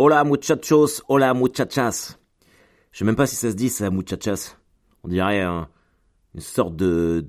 Hola 0.00 0.22
muchachos, 0.22 1.02
hola 1.08 1.34
muchachas. 1.34 2.18
Je 2.92 2.98
sais 3.00 3.04
même 3.04 3.16
pas 3.16 3.26
si 3.26 3.34
ça 3.34 3.50
se 3.50 3.56
dit 3.56 3.68
ça, 3.68 3.90
muchachas. 3.90 4.56
On 5.02 5.08
dirait 5.08 5.42
une 5.42 5.66
sorte 6.38 6.76
de 6.76 7.26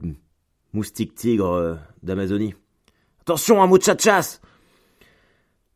moustique 0.72 1.16
tigre 1.16 1.50
euh, 1.52 1.76
d'Amazonie. 2.04 2.54
Attention, 3.22 3.64
un 3.64 3.68
muchachas 3.68 4.40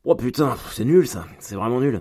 Oh 0.04 0.14
putain, 0.14 0.56
c'est 0.70 0.84
nul 0.84 1.08
ça, 1.08 1.26
c'est 1.40 1.56
vraiment 1.56 1.80
nul. 1.80 2.00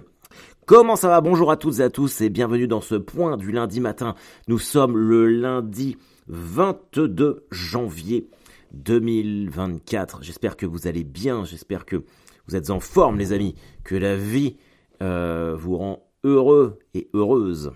Comment 0.67 0.95
ça 0.95 1.07
va? 1.07 1.21
Bonjour 1.21 1.49
à 1.49 1.57
toutes 1.57 1.79
et 1.79 1.83
à 1.83 1.89
tous 1.89 2.21
et 2.21 2.29
bienvenue 2.29 2.67
dans 2.67 2.81
ce 2.81 2.93
point 2.93 3.35
du 3.35 3.51
lundi 3.51 3.79
matin. 3.79 4.13
Nous 4.47 4.59
sommes 4.59 4.95
le 4.95 5.25
lundi 5.25 5.97
22 6.27 7.47
janvier 7.49 8.29
2024. 8.73 10.19
J'espère 10.21 10.55
que 10.55 10.67
vous 10.67 10.85
allez 10.85 11.03
bien, 11.03 11.45
j'espère 11.45 11.87
que 11.87 12.03
vous 12.45 12.55
êtes 12.55 12.69
en 12.69 12.79
forme 12.79 13.17
les 13.17 13.33
amis, 13.33 13.55
que 13.83 13.95
la 13.95 14.15
vie 14.15 14.57
euh, 15.03 15.53
vous 15.57 15.77
rend 15.77 16.09
heureux 16.23 16.79
et 16.93 17.09
heureuse. 17.13 17.73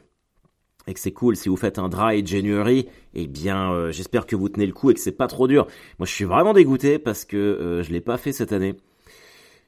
Et 0.88 0.94
que 0.94 1.00
c'est 1.02 1.12
cool 1.12 1.36
si 1.36 1.50
vous 1.50 1.58
faites 1.58 1.78
un 1.78 1.90
dry 1.90 2.26
January, 2.26 2.88
eh 3.14 3.28
bien 3.28 3.74
euh, 3.74 3.92
j'espère 3.92 4.26
que 4.26 4.38
vous 4.38 4.48
tenez 4.48 4.66
le 4.66 4.72
coup 4.72 4.90
et 4.90 4.94
que 4.94 5.02
c'est 5.02 5.12
pas 5.12 5.28
trop 5.28 5.46
dur. 5.46 5.68
Moi 6.00 6.06
je 6.06 6.14
suis 6.14 6.24
vraiment 6.24 6.54
dégoûté 6.54 7.00
parce 7.00 7.26
que 7.26 7.36
euh, 7.36 7.84
je 7.84 7.92
l'ai 7.92 8.00
pas 8.00 8.18
fait 8.18 8.32
cette 8.32 8.54
année. 8.54 8.76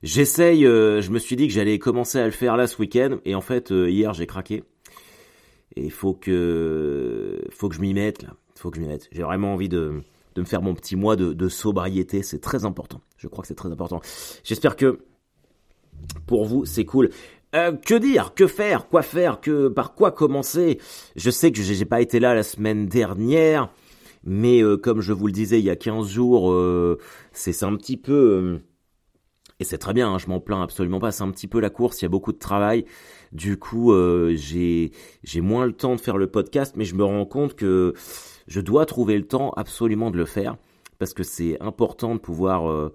J'essaye, 0.04 0.64
je 0.64 1.10
me 1.12 1.20
suis 1.20 1.36
dit 1.36 1.48
que 1.48 1.54
j'allais 1.54 1.78
commencer 1.78 2.20
à 2.20 2.26
le 2.26 2.32
faire 2.32 2.56
là 2.56 2.68
ce 2.68 2.78
week-end 2.78 3.18
et 3.26 3.36
en 3.36 3.42
fait 3.42 3.72
hier 3.72 4.14
j'ai 4.14 4.28
craqué. 4.28 4.64
Et 5.76 5.84
il 5.84 5.92
faut 5.92 6.14
que 6.14 7.42
faut 7.50 7.68
que 7.68 7.76
je 7.76 7.82
m'y 7.82 7.94
mette 7.94 8.22
là. 8.22 8.30
Faut 8.56 8.72
que 8.72 8.78
je 8.78 8.82
m'y 8.82 8.88
mette. 8.88 9.10
J'ai 9.12 9.24
vraiment 9.24 9.54
envie 9.54 9.68
de, 9.68 10.02
de 10.36 10.42
me 10.42 10.46
faire 10.46 10.62
mon 10.62 10.74
petit 10.74 10.96
mois 10.96 11.18
de 11.18 11.50
sobriété. 11.50 12.24
C'est 12.24 12.40
très 12.40 12.64
important. 12.64 13.02
Je 13.18 13.28
crois 13.28 13.42
que 13.42 13.50
c'est 13.50 13.56
très 13.56 13.74
important. 13.74 14.00
J'espère 14.46 14.78
que 14.78 15.02
pour 16.26 16.46
vous 16.46 16.64
c'est 16.64 16.86
cool. 16.86 17.10
Euh, 17.56 17.72
que 17.72 17.96
dire, 17.96 18.36
que 18.36 18.46
faire, 18.46 18.88
quoi 18.88 19.02
faire, 19.02 19.42
que 19.42 19.70
par 19.70 19.96
quoi 19.96 20.12
commencer? 20.12 20.80
Je 21.16 21.32
sais 21.32 21.52
que 21.52 21.60
j'ai 21.60 21.86
pas 21.86 22.00
été 22.00 22.20
là 22.20 22.36
la 22.36 22.44
semaine 22.44 22.86
dernière, 22.86 23.74
mais 24.24 24.62
euh, 24.62 24.78
comme 24.78 25.02
je 25.02 25.14
vous 25.14 25.26
le 25.26 25.34
disais 25.34 25.60
il 25.60 25.66
y 25.66 25.72
a 25.72 25.76
15 25.76 26.08
jours, 26.08 26.52
euh, 26.52 27.00
c'est 27.32 27.64
un 27.64 27.76
petit 27.76 27.98
peu 27.98 28.60
et 29.60 29.64
c'est 29.64 29.80
très 29.80 29.94
bien, 29.94 30.14
hein, 30.14 30.20
je 30.20 30.28
m'en 30.28 30.40
plains 30.40 30.62
absolument 30.62 31.00
pas, 31.00 31.12
c'est 31.12 31.24
un 31.24 31.32
petit 31.32 31.48
peu 31.48 31.60
la 31.60 31.72
course, 31.72 32.02
il 32.02 32.06
y 32.06 32.06
a 32.06 32.10
beaucoup 32.10 32.32
de 32.32 32.38
travail. 32.38 32.86
Du 33.32 33.58
coup, 33.58 33.94
j'ai 34.32 34.92
moins 35.42 35.66
le 35.66 35.74
temps 35.74 35.96
de 35.96 36.02
faire 36.02 36.18
le 36.18 36.28
podcast, 36.28 36.76
mais 36.78 36.86
je 36.86 36.96
me 36.96 37.04
rends 37.04 37.26
compte 37.26 37.56
que 37.56 37.94
je 38.48 38.62
dois 38.62 38.86
trouver 38.86 39.18
le 39.18 39.28
temps 39.28 39.52
absolument 39.58 40.12
de 40.12 40.18
le 40.18 40.26
faire 40.26 40.56
parce 41.00 41.14
que 41.14 41.24
c'est 41.24 41.60
important 41.62 42.16
de 42.16 42.20
pouvoir 42.20 42.92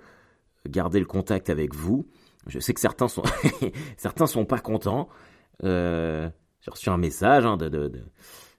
garder 0.68 1.00
le 1.00 1.06
contact 1.06 1.50
avec 1.50 1.74
vous. 1.74 2.06
Je 2.46 2.58
sais 2.58 2.74
que 2.74 2.80
certains 2.80 3.08
sont 3.08 3.22
certains 3.96 4.26
sont 4.26 4.44
pas 4.44 4.58
contents. 4.58 5.08
Euh, 5.62 6.28
j'ai 6.60 6.70
reçu 6.70 6.88
un 6.90 6.96
message 6.96 7.44
hein, 7.44 7.56
de, 7.56 7.92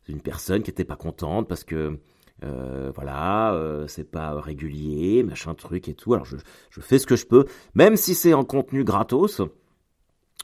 d'une 0.08 0.22
personne 0.22 0.64
qui 0.64 0.72
était 0.72 0.86
pas 0.86 0.96
contente 0.96 1.48
parce 1.48 1.64
que 1.64 2.00
euh, 2.44 2.92
voilà, 2.94 3.54
euh, 3.54 3.88
c'est 3.88 4.10
pas 4.10 4.40
régulier, 4.40 5.24
machin 5.24 5.54
truc 5.56 5.88
et 5.88 5.94
tout. 5.94 6.14
Alors 6.14 6.26
je, 6.26 6.38
je 6.70 6.82
fais 6.82 7.00
ce 7.00 7.08
que 7.08 7.16
je 7.16 7.26
peux, 7.26 7.46
même 7.74 7.96
si 7.96 8.16
c'est 8.16 8.34
en 8.34 8.44
contenu 8.44 8.84
gratos. 8.84 9.42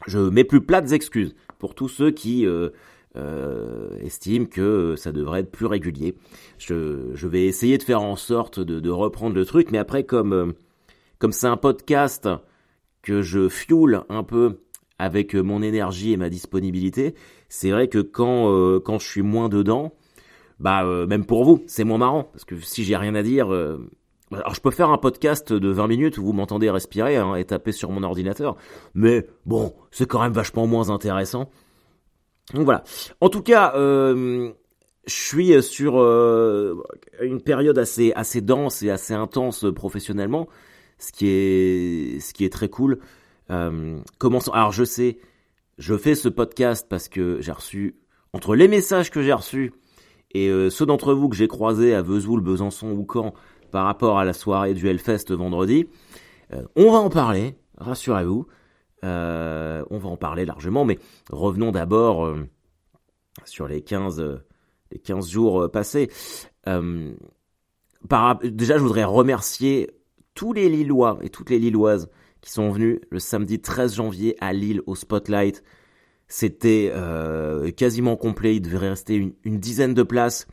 Je 0.08 0.20
mets 0.20 0.44
plus 0.44 0.62
plates 0.62 0.92
excuses 0.92 1.36
pour 1.60 1.76
tous 1.76 1.90
ceux 1.90 2.12
qui 2.12 2.46
euh, 2.46 2.70
euh, 3.18 3.98
estiment 4.00 4.46
que 4.46 4.96
ça 4.96 5.12
devrait 5.12 5.42
être 5.42 5.52
plus 5.52 5.66
régulier. 5.66 6.16
Je, 6.58 7.12
je 7.14 7.28
vais 7.28 7.46
essayer 7.46 7.78
de 7.78 7.84
faire 7.84 8.02
en 8.02 8.16
sorte 8.16 8.60
de, 8.60 8.80
de 8.80 8.90
reprendre 8.90 9.36
le 9.36 9.46
truc, 9.46 9.72
mais 9.72 9.78
après 9.78 10.04
comme 10.04 10.34
euh, 10.34 10.52
comme 11.20 11.32
c'est 11.32 11.48
un 11.48 11.58
podcast 11.58 12.28
que 13.02 13.22
je 13.22 13.50
fioule 13.50 14.04
un 14.10 14.24
peu 14.24 14.60
avec 15.00 15.36
euh, 15.36 15.42
mon 15.42 15.62
énergie 15.62 16.12
et 16.14 16.18
ma 16.18 16.30
disponibilité, 16.30 17.16
c'est 17.50 17.72
vrai 17.72 17.88
que 17.88 18.00
quand 18.00 18.52
euh, 18.52 18.80
quand 18.80 19.00
je 19.00 19.08
suis 19.08 19.24
moins 19.24 19.50
dedans, 19.50 19.94
bah 20.60 20.84
euh, 20.84 21.08
même 21.08 21.26
pour 21.26 21.44
vous, 21.44 21.64
c'est 21.68 21.84
moins 21.84 21.98
marrant 21.98 22.24
parce 22.26 22.46
que 22.46 22.60
si 22.60 22.84
j'ai 22.84 22.96
rien 22.96 23.16
à 23.16 23.24
dire 23.24 23.52
alors 24.32 24.56
je 24.56 24.62
peux 24.62 24.72
faire 24.72 24.90
un 24.90 24.98
podcast 24.98 25.52
de 25.52 25.70
20 25.70 25.88
minutes 25.88 26.18
où 26.18 26.24
vous 26.24 26.34
m'entendez 26.34 26.70
respirer 26.70 27.18
hein, 27.18 27.36
et 27.36 27.46
taper 27.46 27.72
sur 27.72 27.92
mon 27.92 28.04
ordinateur, 28.04 28.56
mais 28.94 29.28
bon, 29.46 29.74
c'est 29.92 30.08
quand 30.08 30.22
même 30.22 30.32
vachement 30.32 30.68
moins 30.68 30.90
intéressant. 30.90 31.50
Donc 32.54 32.66
voilà. 32.66 32.84
En 33.20 33.30
tout 33.30 33.42
cas, 33.42 33.74
euh, 33.76 34.52
je 35.06 35.14
suis 35.14 35.64
sur 35.64 36.00
euh, 36.00 36.82
une 37.22 37.42
période 37.42 37.78
assez 37.78 38.14
assez 38.14 38.42
dense 38.42 38.84
et 38.84 38.90
assez 38.90 39.14
intense 39.14 39.66
professionnellement 39.76 40.48
ce 41.02 41.12
qui 41.12 41.28
est, 41.28 42.20
ce 42.20 42.34
qui 42.34 42.46
est 42.46 42.50
très 42.50 42.70
cool. 42.70 43.00
Euh, 43.50 44.00
commençons. 44.20 44.52
Alors 44.52 44.72
je 44.72 44.84
sais, 44.84 45.18
je 45.78 45.98
fais 45.98 46.16
ce 46.16 46.30
podcast 46.30 46.88
parce 46.90 47.10
que 47.10 47.42
j'ai 47.42 47.52
reçu 47.52 47.96
entre 48.34 48.56
les 48.56 48.68
messages 48.68 49.10
que 49.10 49.22
j'ai 49.22 49.34
reçus 49.34 49.74
et 50.34 50.50
euh, 50.50 50.70
ceux 50.70 50.86
d'entre 50.86 51.14
vous 51.14 51.28
que 51.28 51.36
j'ai 51.36 51.48
croisés 51.48 51.96
à 51.96 52.02
Vesoul, 52.02 52.42
Besançon 52.42 52.92
ou 52.92 53.06
Caen 53.12 53.34
par 53.72 53.86
rapport 53.86 54.20
à 54.20 54.26
la 54.26 54.34
soirée 54.34 54.74
du 54.74 54.88
Hellfest 54.88 55.32
vendredi, 55.32 55.88
euh, 56.54 56.64
on 56.76 56.92
va 56.92 57.00
en 57.00 57.10
parler. 57.10 57.56
Rassurez-vous, 57.78 58.46
on 59.04 59.98
va 59.98 60.10
en 60.10 60.18
parler 60.18 60.46
largement, 60.46 60.86
mais 60.86 61.00
revenons 61.32 61.72
d'abord 61.72 62.32
sur 63.44 63.68
les 63.68 63.82
15, 63.82 64.40
les 64.92 65.00
15 65.00 65.28
jours 65.28 65.72
passés. 65.72 66.12
Déjà, 66.68 68.78
je 68.78 68.84
voudrais 68.84 69.04
remercier 69.04 69.90
tous 70.34 70.54
les 70.54 70.70
Lillois 70.70 71.20
et 71.22 71.30
toutes 71.30 71.50
les 71.50 71.60
Lilloises 71.60 72.10
qui 72.42 72.52
sont 72.52 72.72
venus 72.72 73.00
le 73.10 73.20
samedi 73.20 73.60
13 73.60 73.96
janvier 73.96 74.36
à 74.40 74.54
Lille 74.54 74.82
au 74.88 74.96
Spotlight. 74.96 75.64
C'était 76.28 76.92
euh, 76.94 77.72
quasiment 77.72 78.16
complet, 78.16 78.56
il 78.56 78.62
devait 78.62 78.90
rester 78.90 79.16
une, 79.16 79.60
dizaine 79.60 79.94
de 79.94 80.04
places 80.04 80.48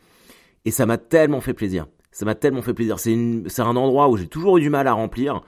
et 0.65 0.71
ça 0.71 0.87
m'a 0.87 0.99
tellement 0.99 1.41
fait 1.41 1.55
plaisir. 1.55 1.87
Ça 2.11 2.25
m'a 2.25 2.34
tellement 2.34 2.62
fait 2.62 2.75
plaisir. 2.75 2.99
C'est 2.99 3.61
un 3.61 3.77
endroit 3.77 4.09
où 4.09 4.16
j'ai 4.16 4.27
toujours 4.27 4.59
eu 4.59 4.61
du 4.61 4.71
mal 4.71 4.89
à 4.89 4.93
remplir 4.93 5.43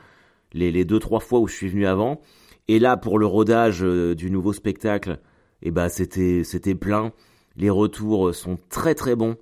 les, 0.53 0.71
les 0.71 0.85
deux 0.85 0.99
trois 0.99 1.21
fois 1.21 1.41
où 1.41 1.49
je 1.49 1.55
suis 1.55 1.69
venu 1.69 1.87
avant. 1.87 2.21
Et 2.69 2.79
là 2.79 2.97
pour 2.97 3.19
le 3.19 3.27
rodage 3.27 3.83
euh, 3.83 4.15
du 4.15 4.31
nouveau 4.31 4.53
spectacle, 4.53 5.19
eh 5.63 5.71
ben 5.71 5.89
c'était 5.89 6.75
plein. 6.75 7.13
Les 7.57 7.71
retours 7.71 8.35
sont 8.35 8.59
très 8.69 8.95
très 8.95 9.17
bons. 9.17 9.37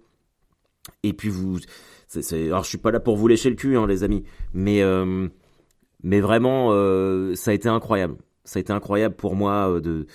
Et 1.03 1.13
puis 1.13 1.29
vous 1.29 1.59
alors 2.17 2.65
je 2.65 2.69
suis 2.69 2.79
pas 2.79 2.91
là 2.91 3.01
pour 3.01 3.17
vous 3.17 3.29
lécher 3.29 3.51
le 3.51 3.57
cul, 3.57 3.77
hein, 3.77 3.87
les 3.87 4.03
amis, 4.03 4.25
mais 4.55 4.83
euh, 4.83 5.29
mais 6.03 6.21
vraiment, 6.21 6.69
euh, 6.73 7.35
ça 7.35 7.51
a 7.51 7.55
été 7.55 7.69
incroyable. 7.69 8.17
Ça 8.45 8.59
a 8.59 8.61
été 8.61 8.73
incroyable 8.73 9.15
pour 9.15 9.35
moi 9.37 9.71
euh, 9.71 9.81
de 9.81 10.07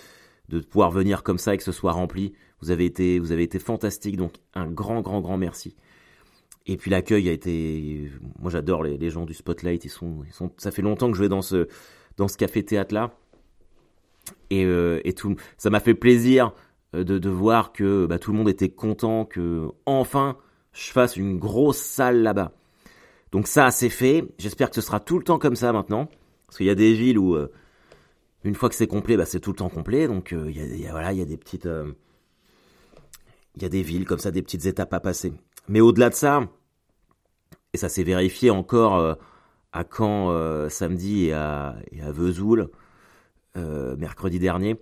de 0.50 0.60
pouvoir 0.60 0.92
venir 0.92 1.24
comme 1.24 1.38
ça 1.38 1.54
et 1.54 1.58
que 1.58 1.64
ce 1.64 1.72
soit 1.72 1.92
rempli. 1.92 2.34
Vous 2.62 2.72
avez 2.72 2.86
été 2.86 3.20
vous 3.20 3.32
avez 3.32 3.44
été 3.44 3.60
fantastique, 3.60 4.18
donc 4.18 4.34
un 4.56 4.68
grand 4.68 5.02
grand 5.02 5.22
grand 5.22 5.38
merci. 5.38 5.76
Et 6.66 6.78
puis 6.78 6.90
l'accueil 6.90 7.28
a 7.28 7.34
été, 7.34 8.10
moi 8.40 8.50
j'adore 8.50 8.84
les, 8.84 8.98
les 8.98 9.10
gens 9.10 9.26
du 9.26 9.34
Spotlight, 9.34 9.84
ils 9.84 9.90
sont 9.90 10.24
ils 10.26 10.32
sont, 10.32 10.50
ça 10.58 10.72
fait 10.72 10.82
longtemps 10.82 11.12
que 11.12 11.18
je 11.18 11.22
vais 11.22 11.30
dans 11.30 11.42
ce 11.42 11.68
dans 12.16 12.28
ce 12.28 12.38
café 12.38 12.64
théâtre 12.64 12.94
là. 12.94 13.12
Et, 14.50 14.62
et 14.62 15.14
tout, 15.14 15.36
ça 15.58 15.70
m'a 15.70 15.82
fait 15.82 15.96
plaisir 15.96 16.54
de, 16.94 17.04
de 17.04 17.30
voir 17.30 17.74
que 17.74 18.06
bah, 18.06 18.20
tout 18.20 18.32
le 18.32 18.38
monde 18.38 18.48
était 18.48 18.70
content, 18.70 19.26
que 19.26 19.68
enfin 19.86 20.38
je 20.74 20.92
fasse 20.92 21.16
une 21.16 21.38
grosse 21.38 21.78
salle 21.78 22.22
là-bas. 22.24 22.52
Donc 23.32 23.48
ça, 23.48 23.72
c'est 23.72 23.90
fait. 23.90 24.26
J'espère 24.38 24.70
que 24.70 24.76
ce 24.76 24.82
sera 24.82 25.00
tout 25.00 25.18
le 25.18 25.24
temps 25.24 25.40
comme 25.40 25.56
ça 25.56 25.74
maintenant. 25.74 26.08
Parce 26.46 26.58
qu'il 26.58 26.68
y 26.68 26.72
a 26.72 26.76
des 26.76 26.94
villes 26.94 27.18
où, 27.18 27.36
euh, 27.36 27.52
une 28.44 28.54
fois 28.54 28.70
que 28.70 28.76
c'est 28.76 28.88
complet, 28.88 29.18
bah, 29.18 29.26
c'est 29.26 29.40
tout 29.40 29.52
le 29.52 29.56
temps 29.56 29.70
complet. 29.70 30.08
Donc 30.08 30.34
euh, 30.34 30.52
il, 30.52 30.80
y 30.80 30.88
a, 30.88 30.92
voilà, 30.92 31.14
il 31.14 31.20
y 31.20 31.22
a 31.22 31.26
des 31.26 31.38
petites... 31.38 31.66
Euh, 31.66 31.94
il 33.56 33.62
y 33.62 33.66
a 33.66 33.70
des 33.70 33.84
villes 33.84 34.06
comme 34.06 34.18
ça, 34.18 34.32
des 34.32 34.42
petites 34.42 34.66
étapes 34.66 34.94
à 34.94 35.00
passer. 35.00 35.34
Mais 35.68 35.80
au-delà 35.80 36.10
de 36.10 36.16
ça, 36.16 36.48
et 37.74 37.78
ça 37.78 37.88
s'est 37.88 38.04
vérifié 38.04 38.50
encore 38.50 38.96
à 39.72 39.84
Caen 39.96 40.70
samedi 40.70 41.26
et 41.26 41.34
à, 41.34 41.76
et 41.92 42.02
à 42.02 42.12
Vesoul 42.12 42.72
mercredi 43.56 44.40
dernier, 44.40 44.80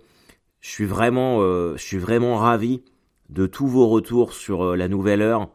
je 0.62 0.70
suis 0.70 0.86
vraiment, 0.86 1.40
je 1.76 1.82
suis 1.82 1.98
vraiment 1.98 2.38
ravi 2.38 2.82
de 3.28 3.44
tous 3.44 3.66
vos 3.66 3.88
retours 3.88 4.32
sur 4.32 4.74
la 4.74 4.88
nouvelle 4.88 5.20
heure 5.20 5.50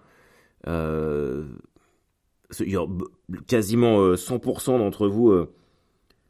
quasiment 3.48 4.14
100% 4.14 4.76
euh, 4.76 4.78
d'entre 4.78 5.08
vous 5.08 5.32
euh, 5.32 5.52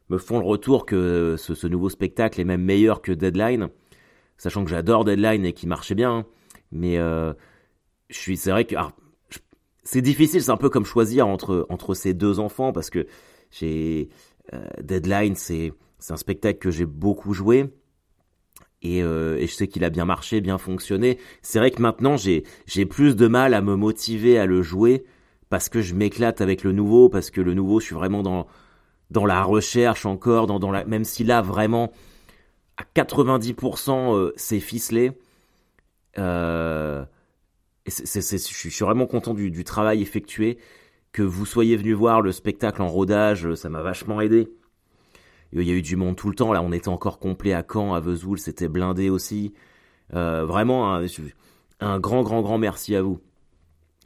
me 0.09 0.17
font 0.17 0.39
le 0.39 0.45
retour 0.45 0.85
que 0.85 1.35
ce, 1.37 1.67
nouveau 1.67 1.89
spectacle 1.89 2.39
est 2.39 2.45
même 2.45 2.63
meilleur 2.63 3.01
que 3.01 3.11
Deadline, 3.11 3.69
sachant 4.37 4.63
que 4.63 4.69
j'adore 4.69 5.05
Deadline 5.05 5.45
et 5.45 5.53
qui 5.53 5.67
marchait 5.67 5.95
bien. 5.95 6.19
Hein. 6.19 6.25
Mais 6.71 6.97
euh, 6.97 7.33
je 8.09 8.17
suis, 8.17 8.37
c'est 8.37 8.51
vrai 8.51 8.65
que 8.65 8.75
c'est 9.83 10.01
difficile, 10.01 10.41
c'est 10.41 10.51
un 10.51 10.57
peu 10.57 10.69
comme 10.69 10.85
choisir 10.85 11.27
entre 11.27 11.65
entre 11.69 11.93
ces 11.93 12.13
deux 12.13 12.39
enfants 12.39 12.73
parce 12.73 12.89
que 12.89 13.07
j'ai 13.51 14.09
euh, 14.53 14.67
Deadline, 14.81 15.35
c'est 15.35 15.73
c'est 15.99 16.13
un 16.13 16.17
spectacle 16.17 16.59
que 16.59 16.71
j'ai 16.71 16.85
beaucoup 16.85 17.33
joué 17.33 17.69
et, 18.87 19.03
euh, 19.03 19.37
et, 19.37 19.47
je 19.47 19.53
sais 19.53 19.67
qu'il 19.67 19.83
a 19.83 19.89
bien 19.89 20.05
marché, 20.05 20.41
bien 20.41 20.57
fonctionné. 20.57 21.17
C'est 21.41 21.59
vrai 21.59 21.71
que 21.71 21.81
maintenant 21.81 22.15
j'ai 22.17 22.43
plus 22.85 23.15
de 23.15 23.27
mal 23.27 23.53
à 23.53 23.61
me 23.61 23.75
motiver 23.75 24.37
à 24.37 24.45
le 24.45 24.61
jouer 24.61 25.03
parce 25.49 25.69
que 25.69 25.81
je 25.81 25.95
m'éclate 25.95 26.41
avec 26.41 26.63
le 26.63 26.71
nouveau, 26.71 27.09
parce 27.09 27.29
que 27.31 27.41
le 27.41 27.53
nouveau, 27.53 27.79
je 27.79 27.85
suis 27.85 27.95
vraiment 27.95 28.21
dans 28.21 29.25
la 29.25 29.43
recherche 29.43 30.05
encore, 30.05 30.47
dans 30.47 30.71
la 30.71 30.83
même 30.85 31.05
si 31.05 31.23
là 31.23 31.41
vraiment 31.41 31.91
à 32.77 32.83
90% 32.95 34.31
c'est 34.35 34.59
ficelé. 34.59 35.11
Euh, 36.17 37.05
je 37.87 38.37
suis 38.37 38.85
vraiment 38.85 39.05
content 39.05 39.33
du, 39.33 39.51
du, 39.51 39.63
travail 39.63 40.01
effectué. 40.01 40.57
Que 41.13 41.23
vous 41.23 41.45
soyez 41.45 41.77
venu 41.77 41.93
voir 41.93 42.21
le 42.21 42.31
spectacle 42.31 42.81
en 42.81 42.87
rodage, 42.87 43.53
ça 43.55 43.69
m'a 43.69 43.81
vachement 43.81 44.21
aidé. 44.21 44.49
Il 45.53 45.63
y 45.63 45.71
a 45.71 45.73
eu 45.73 45.81
du 45.81 45.95
monde 45.95 46.15
tout 46.15 46.29
le 46.29 46.35
temps. 46.35 46.51
Là, 46.53 46.61
on 46.61 46.71
était 46.71 46.89
encore 46.89 47.19
complet 47.19 47.53
à 47.53 47.63
Caen, 47.67 47.93
à 47.93 47.99
Vesoul, 47.99 48.37
c'était 48.37 48.67
blindé 48.67 49.09
aussi. 49.09 49.53
Euh, 50.13 50.45
vraiment, 50.45 51.01
un, 51.79 51.99
grand, 51.99 52.23
grand, 52.23 52.41
grand 52.41 52.57
merci 52.57 52.95
à 52.95 53.01
vous. 53.01 53.19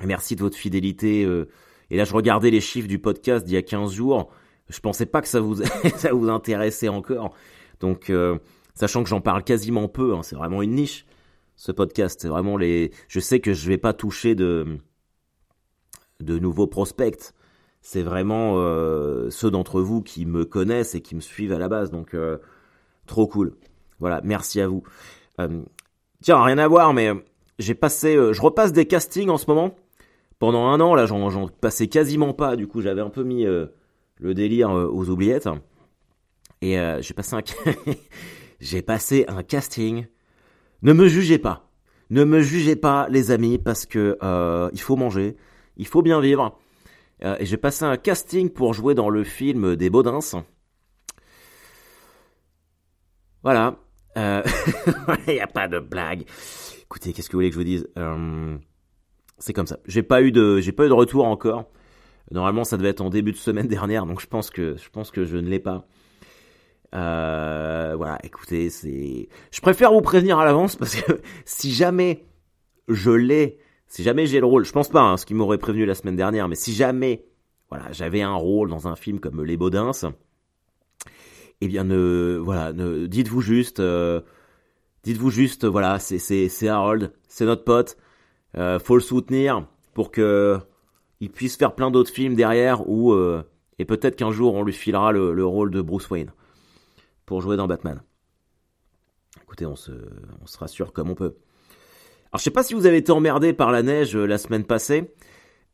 Merci 0.03 0.35
de 0.35 0.41
votre 0.41 0.57
fidélité. 0.57 1.23
Euh. 1.23 1.49
Et 1.89 1.97
là, 1.97 2.05
je 2.05 2.13
regardais 2.13 2.51
les 2.51 2.61
chiffres 2.61 2.87
du 2.87 2.99
podcast 2.99 3.45
d'il 3.45 3.53
y 3.53 3.57
a 3.57 3.61
15 3.61 3.93
jours. 3.93 4.31
Je 4.69 4.79
pensais 4.79 5.05
pas 5.05 5.21
que 5.21 5.27
ça 5.27 5.39
vous, 5.39 5.55
ça 5.97 6.13
vous 6.13 6.29
intéressait 6.29 6.87
encore. 6.87 7.33
Donc, 7.79 8.09
euh, 8.09 8.37
sachant 8.73 9.03
que 9.03 9.09
j'en 9.09 9.21
parle 9.21 9.43
quasiment 9.43 9.87
peu, 9.87 10.15
hein, 10.15 10.23
c'est 10.23 10.35
vraiment 10.35 10.61
une 10.61 10.75
niche, 10.75 11.05
ce 11.55 11.71
podcast. 11.71 12.25
Vraiment 12.27 12.57
les. 12.57 12.91
Je 13.07 13.19
sais 13.19 13.39
que 13.39 13.53
je 13.53 13.67
vais 13.67 13.77
pas 13.77 13.93
toucher 13.93 14.35
de, 14.35 14.79
de 16.19 16.39
nouveaux 16.39 16.67
prospects. 16.67 17.33
C'est 17.81 18.03
vraiment 18.03 18.53
euh, 18.57 19.29
ceux 19.31 19.49
d'entre 19.49 19.81
vous 19.81 20.03
qui 20.03 20.27
me 20.27 20.45
connaissent 20.45 20.93
et 20.93 21.01
qui 21.01 21.15
me 21.15 21.19
suivent 21.19 21.51
à 21.51 21.57
la 21.57 21.67
base. 21.67 21.89
Donc, 21.89 22.13
euh, 22.13 22.37
trop 23.07 23.27
cool. 23.27 23.55
Voilà, 23.99 24.21
merci 24.23 24.61
à 24.61 24.67
vous. 24.67 24.83
Euh, 25.39 25.63
tiens, 26.21 26.43
rien 26.43 26.59
à 26.59 26.67
voir, 26.67 26.93
mais 26.93 27.11
j'ai 27.57 27.73
passé. 27.73 28.13
je 28.15 28.41
repasse 28.41 28.71
des 28.71 28.85
castings 28.85 29.29
en 29.29 29.37
ce 29.37 29.47
moment. 29.47 29.75
Pendant 30.37 30.67
un 30.67 30.79
an, 30.79 30.95
là, 30.95 31.05
j'en 31.05 31.47
passais 31.47 31.87
quasiment 31.87 32.33
pas. 32.33 32.55
Du 32.55 32.67
coup, 32.67 32.81
j'avais 32.81 33.01
un 33.01 33.09
peu 33.09 33.23
mis 33.23 33.45
le 33.45 34.33
délire 34.33 34.71
aux 34.71 35.09
oubliettes. 35.09 35.49
Et 36.61 36.77
j'ai 36.99 37.13
passé 37.13 37.35
un. 37.35 37.41
j'ai 38.59 38.81
passé 38.81 39.25
un 39.27 39.43
casting. 39.43 40.05
Ne 40.81 40.93
me 40.93 41.07
jugez 41.07 41.37
pas. 41.37 41.69
Ne 42.09 42.23
me 42.23 42.41
jugez 42.41 42.75
pas, 42.75 43.07
les 43.09 43.29
amis, 43.29 43.59
parce 43.59 43.85
que 43.85 44.17
il 44.73 44.81
faut 44.81 44.95
manger, 44.95 45.37
il 45.77 45.85
faut 45.85 46.01
bien 46.01 46.19
vivre. 46.21 46.57
Euh, 47.23 47.35
et 47.39 47.45
j'ai 47.45 47.57
passé 47.57 47.85
un 47.85 47.97
casting 47.97 48.49
pour 48.49 48.73
jouer 48.73 48.95
dans 48.95 49.09
le 49.09 49.23
film 49.23 49.75
des 49.75 49.89
Baudins. 49.89 50.19
Voilà. 53.43 53.75
Euh, 54.17 54.43
il 55.27 55.33
n'y 55.33 55.39
a 55.39 55.47
pas 55.47 55.67
de 55.67 55.79
blague. 55.79 56.23
Écoutez, 56.81 57.13
qu'est-ce 57.13 57.29
que 57.29 57.33
vous 57.33 57.39
voulez 57.39 57.49
que 57.49 57.53
je 57.53 57.59
vous 57.59 57.65
dise? 57.65 57.87
Euh, 57.97 58.57
C'est 59.37 59.53
comme 59.53 59.67
ça. 59.67 59.77
J'ai 59.85 60.03
pas 60.03 60.21
eu 60.21 60.31
de, 60.31 60.59
j'ai 60.59 60.71
pas 60.71 60.85
eu 60.85 60.89
de 60.89 60.93
retour 60.93 61.25
encore. 61.25 61.69
Normalement, 62.31 62.63
ça 62.63 62.77
devait 62.77 62.89
être 62.89 63.01
en 63.01 63.09
début 63.09 63.31
de 63.31 63.37
semaine 63.37 63.67
dernière, 63.69 64.05
donc 64.05 64.19
je 64.21 64.27
pense 64.27 64.49
que, 64.49 64.75
je 64.77 64.89
pense 64.89 65.11
que 65.11 65.25
je 65.25 65.37
ne 65.37 65.47
l'ai 65.47 65.59
pas. 65.59 65.85
voilà, 66.91 68.17
écoutez, 68.23 68.69
c'est. 68.69 69.29
Je 69.51 69.61
préfère 69.61 69.91
vous 69.93 70.01
prévenir 70.01 70.39
à 70.39 70.45
l'avance 70.45 70.75
parce 70.75 70.95
que 70.95 71.21
si 71.45 71.71
jamais 71.71 72.25
je 72.87 73.11
l'ai 73.11 73.59
si 73.91 74.03
jamais 74.03 74.25
j'ai 74.25 74.39
le 74.39 74.45
rôle, 74.45 74.63
je 74.63 74.71
pense 74.71 74.87
pas, 74.87 75.01
hein, 75.01 75.17
ce 75.17 75.25
qui 75.25 75.33
m'aurait 75.33 75.57
prévenu 75.57 75.85
la 75.85 75.95
semaine 75.95 76.15
dernière, 76.15 76.47
mais 76.47 76.55
si 76.55 76.73
jamais, 76.73 77.25
voilà, 77.69 77.91
j'avais 77.91 78.21
un 78.21 78.35
rôle 78.35 78.69
dans 78.69 78.87
un 78.87 78.95
film 78.95 79.19
comme 79.19 79.43
Les 79.43 79.57
Baudins, 79.57 79.91
eh 81.59 81.67
bien, 81.67 81.83
ne, 81.83 82.39
voilà, 82.41 82.71
ne, 82.71 83.05
dites-vous 83.05 83.41
juste, 83.41 83.81
euh, 83.81 84.21
dites-vous 85.03 85.29
juste, 85.29 85.65
voilà, 85.65 85.99
c'est, 85.99 86.19
c'est, 86.19 86.47
c'est 86.47 86.69
Harold, 86.69 87.11
c'est 87.27 87.43
notre 87.43 87.65
pote, 87.65 87.97
euh, 88.55 88.79
faut 88.79 88.95
le 88.95 89.01
soutenir 89.01 89.67
pour 89.93 90.09
que 90.09 90.57
il 91.19 91.29
puisse 91.29 91.57
faire 91.57 91.75
plein 91.75 91.91
d'autres 91.91 92.13
films 92.13 92.35
derrière 92.35 92.89
ou 92.89 93.11
euh, 93.11 93.43
et 93.77 93.83
peut-être 93.83 94.15
qu'un 94.15 94.31
jour 94.31 94.53
on 94.55 94.63
lui 94.63 94.73
filera 94.73 95.11
le, 95.11 95.33
le, 95.33 95.45
rôle 95.45 95.69
de 95.69 95.81
Bruce 95.81 96.09
Wayne 96.09 96.31
pour 97.25 97.41
jouer 97.41 97.57
dans 97.57 97.67
Batman. 97.67 98.01
Écoutez, 99.43 99.65
on 99.65 99.75
se, 99.75 99.91
on 100.41 100.45
se 100.45 100.57
rassure 100.57 100.93
comme 100.93 101.09
on 101.09 101.15
peut. 101.15 101.35
Alors 102.31 102.39
je 102.39 102.45
sais 102.45 102.51
pas 102.51 102.63
si 102.63 102.73
vous 102.73 102.85
avez 102.85 102.97
été 102.97 103.11
emmerdé 103.11 103.51
par 103.51 103.71
la 103.71 103.83
neige 103.83 104.15
euh, 104.15 104.25
la 104.25 104.37
semaine 104.37 104.63
passée. 104.63 105.13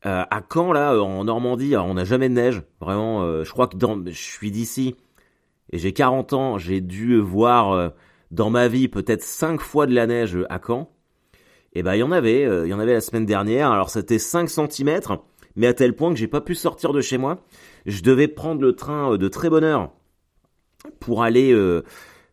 Euh, 0.07 0.23
à 0.27 0.41
Caen 0.51 0.71
là, 0.71 0.93
euh, 0.93 1.01
en 1.01 1.23
Normandie, 1.25 1.75
on 1.77 1.93
n'a 1.93 2.03
jamais 2.03 2.29
de 2.29 2.33
neige. 2.33 2.63
Vraiment, 2.81 3.43
je 3.43 3.51
crois 3.51 3.67
que 3.67 3.77
dans, 3.77 4.03
je 4.03 4.11
suis 4.11 4.49
d'ici 4.49 4.95
et 5.71 5.77
j'ai 5.77 5.93
40 5.93 6.33
ans, 6.33 6.57
j'ai 6.57 6.81
dû 6.81 7.19
voir 7.19 7.91
dans 8.31 8.49
ma 8.49 8.67
vie 8.67 8.87
peut-être 8.87 9.21
5 9.21 9.61
fois 9.61 9.85
de 9.85 9.93
la 9.93 10.07
neige 10.07 10.37
à 10.49 10.59
Caen. 10.65 10.89
Et 11.73 11.81
eh 11.81 11.83
ben 11.83 11.93
il 11.93 11.99
y 11.99 12.03
en 12.03 12.11
avait, 12.11 12.43
il 12.43 12.69
y 12.69 12.73
en 12.73 12.79
avait 12.79 12.93
la 12.93 13.01
semaine 13.01 13.25
dernière. 13.25 13.69
Alors 13.71 13.89
c'était 13.91 14.17
5 14.17 14.49
cm, 14.49 14.99
mais 15.55 15.67
à 15.67 15.73
tel 15.73 15.93
point 15.93 16.11
que 16.11 16.17
j'ai 16.17 16.27
pas 16.27 16.41
pu 16.41 16.55
sortir 16.55 16.93
de 16.93 17.01
chez 17.01 17.17
moi. 17.19 17.43
Je 17.85 18.01
devais 18.01 18.27
prendre 18.27 18.61
le 18.61 18.75
train 18.75 19.17
de 19.17 19.27
très 19.27 19.49
bonne 19.49 19.63
heure 19.63 19.91
pour 20.99 21.21
aller 21.21 21.53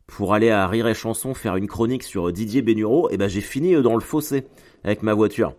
pour 0.06 0.34
aller 0.34 0.50
à 0.50 0.66
Rire 0.66 0.86
et 0.86 0.94
Chanson 0.94 1.34
faire 1.34 1.56
une 1.56 1.66
chronique 1.66 2.02
sur 2.02 2.30
Didier 2.32 2.62
Bénureau, 2.62 3.08
et 3.10 3.14
eh 3.14 3.16
ben 3.16 3.28
j'ai 3.28 3.40
fini 3.40 3.80
dans 3.82 3.94
le 3.94 4.00
fossé 4.00 4.46
avec 4.84 5.02
ma 5.02 5.14
voiture. 5.14 5.54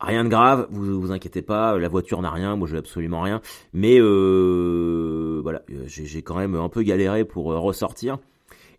Rien 0.00 0.24
de 0.24 0.28
grave, 0.28 0.66
vous 0.70 1.00
vous 1.00 1.12
inquiétez 1.12 1.42
pas, 1.42 1.78
la 1.78 1.88
voiture 1.88 2.20
n'a 2.20 2.30
rien, 2.30 2.56
moi 2.56 2.68
j'ai 2.68 2.76
absolument 2.76 3.22
rien, 3.22 3.40
mais 3.72 3.98
euh, 3.98 5.40
voilà, 5.42 5.62
j'ai 5.86 6.22
quand 6.22 6.36
même 6.36 6.54
un 6.54 6.68
peu 6.68 6.82
galéré 6.82 7.24
pour 7.24 7.52
euh, 7.52 7.58
ressortir. 7.58 8.18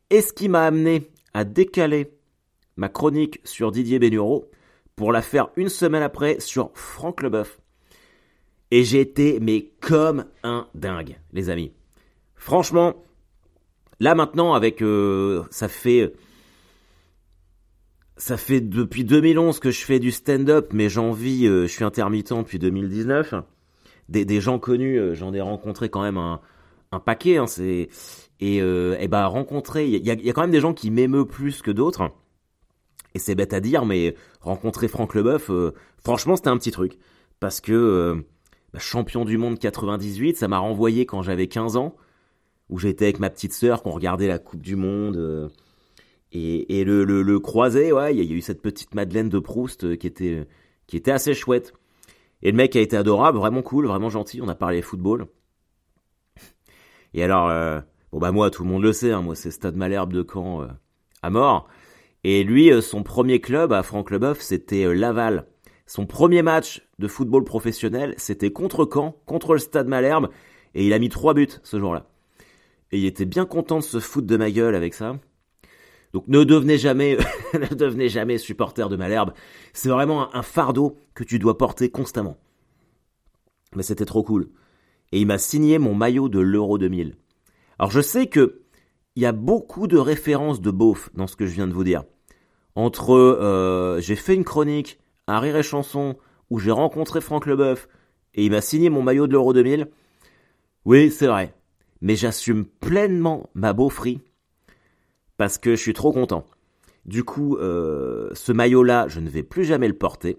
Et 0.09 0.21
ce 0.21 0.33
qui 0.33 0.49
m'a 0.49 0.65
amené 0.65 1.09
à 1.33 1.43
décaler 1.43 2.11
ma 2.77 2.89
chronique 2.89 3.39
sur 3.43 3.71
Didier 3.71 3.99
Bénureau 3.99 4.49
pour 4.95 5.11
la 5.11 5.21
faire 5.21 5.49
une 5.55 5.69
semaine 5.69 6.03
après 6.03 6.39
sur 6.39 6.71
Franck 6.73 7.23
Leboeuf. 7.23 7.59
Et 8.71 8.83
j'ai 8.83 9.01
été 9.01 9.39
mais 9.39 9.71
comme 9.81 10.25
un 10.43 10.67
dingue, 10.75 11.17
les 11.33 11.49
amis. 11.49 11.71
Franchement, 12.35 13.04
Là 13.99 14.15
maintenant, 14.15 14.53
avec 14.53 14.81
euh, 14.81 15.43
ça 15.51 15.67
fait 15.67 16.13
ça 18.17 18.37
fait 18.37 18.61
depuis 18.61 19.03
2011 19.03 19.59
que 19.59 19.71
je 19.71 19.83
fais 19.83 19.99
du 19.99 20.11
stand-up, 20.11 20.69
mais 20.73 20.89
j'en 20.89 21.11
vis, 21.11 21.47
euh, 21.47 21.67
je 21.67 21.71
suis 21.71 21.83
intermittent 21.83 22.33
depuis 22.33 22.59
2019. 22.59 23.35
Des, 24.07 24.23
des 24.23 24.39
gens 24.39 24.59
connus, 24.59 24.99
euh, 24.99 25.13
j'en 25.15 25.33
ai 25.33 25.41
rencontré 25.41 25.89
quand 25.89 26.01
même 26.01 26.17
un, 26.17 26.39
un 26.91 26.99
paquet. 26.99 27.37
Hein, 27.37 27.47
c'est 27.47 27.89
et, 28.41 28.57
et 28.57 29.07
bah 29.07 29.27
rencontrer, 29.27 29.87
il 29.87 30.05
y 30.05 30.11
a, 30.11 30.13
y 30.13 30.29
a, 30.29 30.33
quand 30.33 30.41
même 30.41 30.51
des 30.51 30.59
gens 30.59 30.73
qui 30.73 30.91
m'émeut 30.91 31.25
plus 31.25 31.61
que 31.61 31.71
d'autres. 31.71 32.11
Et 33.13 33.19
c'est 33.19 33.33
bête 33.33 33.53
à 33.53 33.61
dire, 33.61 33.85
mais 33.85 34.13
rencontrer 34.41 34.89
Franck 34.89 35.15
Leboeuf, 35.15 35.49
franchement, 36.03 36.35
c'était 36.35 36.49
un 36.49 36.57
petit 36.57 36.71
truc 36.71 36.97
parce 37.39 37.61
que 37.61 38.25
bah, 38.73 38.79
champion 38.79 39.23
du 39.23 39.37
monde 39.37 39.57
98, 39.57 40.35
ça 40.35 40.49
m'a 40.49 40.57
renvoyé 40.57 41.05
quand 41.05 41.21
j'avais 41.21 41.47
15 41.47 41.77
ans 41.77 41.95
où 42.69 42.79
j'étais 42.79 43.05
avec 43.05 43.19
ma 43.19 43.29
petite 43.29 43.53
sœur, 43.53 43.83
qu'on 43.83 43.91
regardait 43.91 44.27
la 44.27 44.39
Coupe 44.39 44.61
du 44.61 44.75
Monde. 44.75 45.17
Euh, 45.17 45.49
et, 46.31 46.83
le, 46.83 47.03
le, 47.05 47.39
croisé, 47.39 47.93
ouais, 47.93 48.13
il 48.13 48.23
y 48.23 48.33
a 48.33 48.35
eu 48.35 48.41
cette 48.41 48.61
petite 48.61 48.93
Madeleine 48.93 49.29
de 49.29 49.39
Proust 49.39 49.85
euh, 49.85 49.95
qui 49.95 50.07
était, 50.07 50.45
qui 50.85 50.97
était 50.97 51.11
assez 51.11 51.33
chouette. 51.33 51.73
Et 52.41 52.51
le 52.51 52.57
mec 52.57 52.75
a 52.75 52.81
été 52.81 52.97
adorable, 52.97 53.37
vraiment 53.37 53.61
cool, 53.61 53.87
vraiment 53.87 54.09
gentil. 54.09 54.41
On 54.41 54.49
a 54.49 54.55
parlé 54.55 54.81
football. 54.81 55.27
Et 57.13 57.23
alors, 57.23 57.49
euh, 57.49 57.79
bon 58.11 58.19
bah 58.19 58.31
moi, 58.33 58.51
tout 58.51 58.63
le 58.63 58.69
monde 58.69 58.83
le 58.83 58.91
sait, 58.91 59.11
hein, 59.11 59.21
moi 59.21 59.35
c'est 59.35 59.51
Stade 59.51 59.77
Malherbe 59.77 60.11
de 60.11 60.25
Caen 60.29 60.67
à 61.21 61.29
mort. 61.29 61.69
Et 62.25 62.43
lui, 62.43 62.69
son 62.81 63.03
premier 63.03 63.39
club 63.39 63.71
à 63.71 63.83
Franck 63.83 64.11
Leboeuf, 64.11 64.41
c'était 64.41 64.93
Laval. 64.93 65.47
Son 65.85 66.05
premier 66.05 66.41
match 66.41 66.85
de 66.99 67.07
football 67.07 67.45
professionnel, 67.45 68.13
c'était 68.17 68.51
contre 68.51 68.89
Caen, 68.91 69.15
contre 69.25 69.53
le 69.53 69.59
Stade 69.59 69.87
Malherbe, 69.87 70.29
et 70.73 70.85
il 70.85 70.91
a 70.91 70.99
mis 70.99 71.09
trois 71.09 71.33
buts 71.33 71.47
ce 71.63 71.79
jour-là 71.79 72.09
et 72.95 72.99
il 72.99 73.05
était 73.05 73.25
bien 73.25 73.45
content 73.45 73.79
de 73.79 73.83
se 73.83 73.99
foutre 73.99 74.25
de 74.25 74.37
ma 74.37 74.49
gueule 74.49 74.73
avec 74.73 74.93
ça. 74.93 75.19
Donc 76.13 76.29
ne 76.29 76.45
devenez 76.45 76.77
jamais, 76.77 77.17
ne 77.53 77.75
devenez 77.75 78.07
jamais 78.07 78.37
supporter 78.37 78.87
de 78.87 78.95
Malherbe. 78.95 79.33
C'est 79.73 79.89
vraiment 79.89 80.33
un, 80.33 80.41
fardeau 80.41 80.97
que 81.13 81.25
tu 81.25 81.37
dois 81.37 81.57
porter 81.57 81.89
constamment. 81.89 82.37
Mais 83.75 83.83
c'était 83.83 84.05
trop 84.05 84.23
cool. 84.23 84.47
Et 85.11 85.19
il 85.19 85.27
m'a 85.27 85.37
signé 85.37 85.77
mon 85.77 85.93
maillot 85.93 86.29
de 86.29 86.39
l'Euro 86.39 86.77
2000. 86.77 87.17
Alors 87.79 87.91
je 87.91 87.99
sais 87.99 88.27
que 88.27 88.61
il 89.17 89.23
y 89.23 89.25
a 89.25 89.33
beaucoup 89.33 89.87
de 89.87 89.97
références 89.97 90.61
de 90.61 90.71
beauf 90.71 91.09
dans 91.15 91.27
ce 91.27 91.35
que 91.35 91.45
je 91.45 91.53
viens 91.53 91.67
de 91.67 91.73
vous 91.73 91.83
dire. 91.83 92.05
Entre 92.75 93.13
euh, 93.13 93.99
j'ai 93.99 94.15
fait 94.15 94.35
une 94.35 94.45
chronique, 94.45 94.99
un 95.27 95.39
rire 95.39 95.57
et 95.57 95.63
chanson, 95.63 96.15
où 96.49 96.59
j'ai 96.59 96.71
rencontré 96.71 97.19
Franck 97.19 97.45
Leboeuf, 97.45 97.89
et 98.35 98.45
il 98.45 98.51
m'a 98.51 98.61
signé 98.61 98.89
mon 98.89 99.01
maillot 99.01 99.27
de 99.27 99.33
l'Euro 99.33 99.51
2000. 99.51 99.89
Oui, 100.85 101.11
c'est 101.11 101.27
vrai 101.27 101.53
mais 102.05 102.15
j'assume 102.15 102.65
pleinement 102.65 103.49
ma 103.55 103.73
beaufrie 103.73 104.21
parce 105.37 105.57
que 105.57 105.71
je 105.71 105.81
suis 105.81 105.93
trop 105.93 106.11
content. 106.11 106.45
Du 107.05 107.23
coup, 107.23 107.57
euh, 107.57 108.29
ce 108.33 108.51
maillot-là, 108.51 109.07
je 109.07 109.19
ne 109.19 109.27
vais 109.27 109.41
plus 109.41 109.65
jamais 109.65 109.87
le 109.87 109.97
porter. 109.97 110.37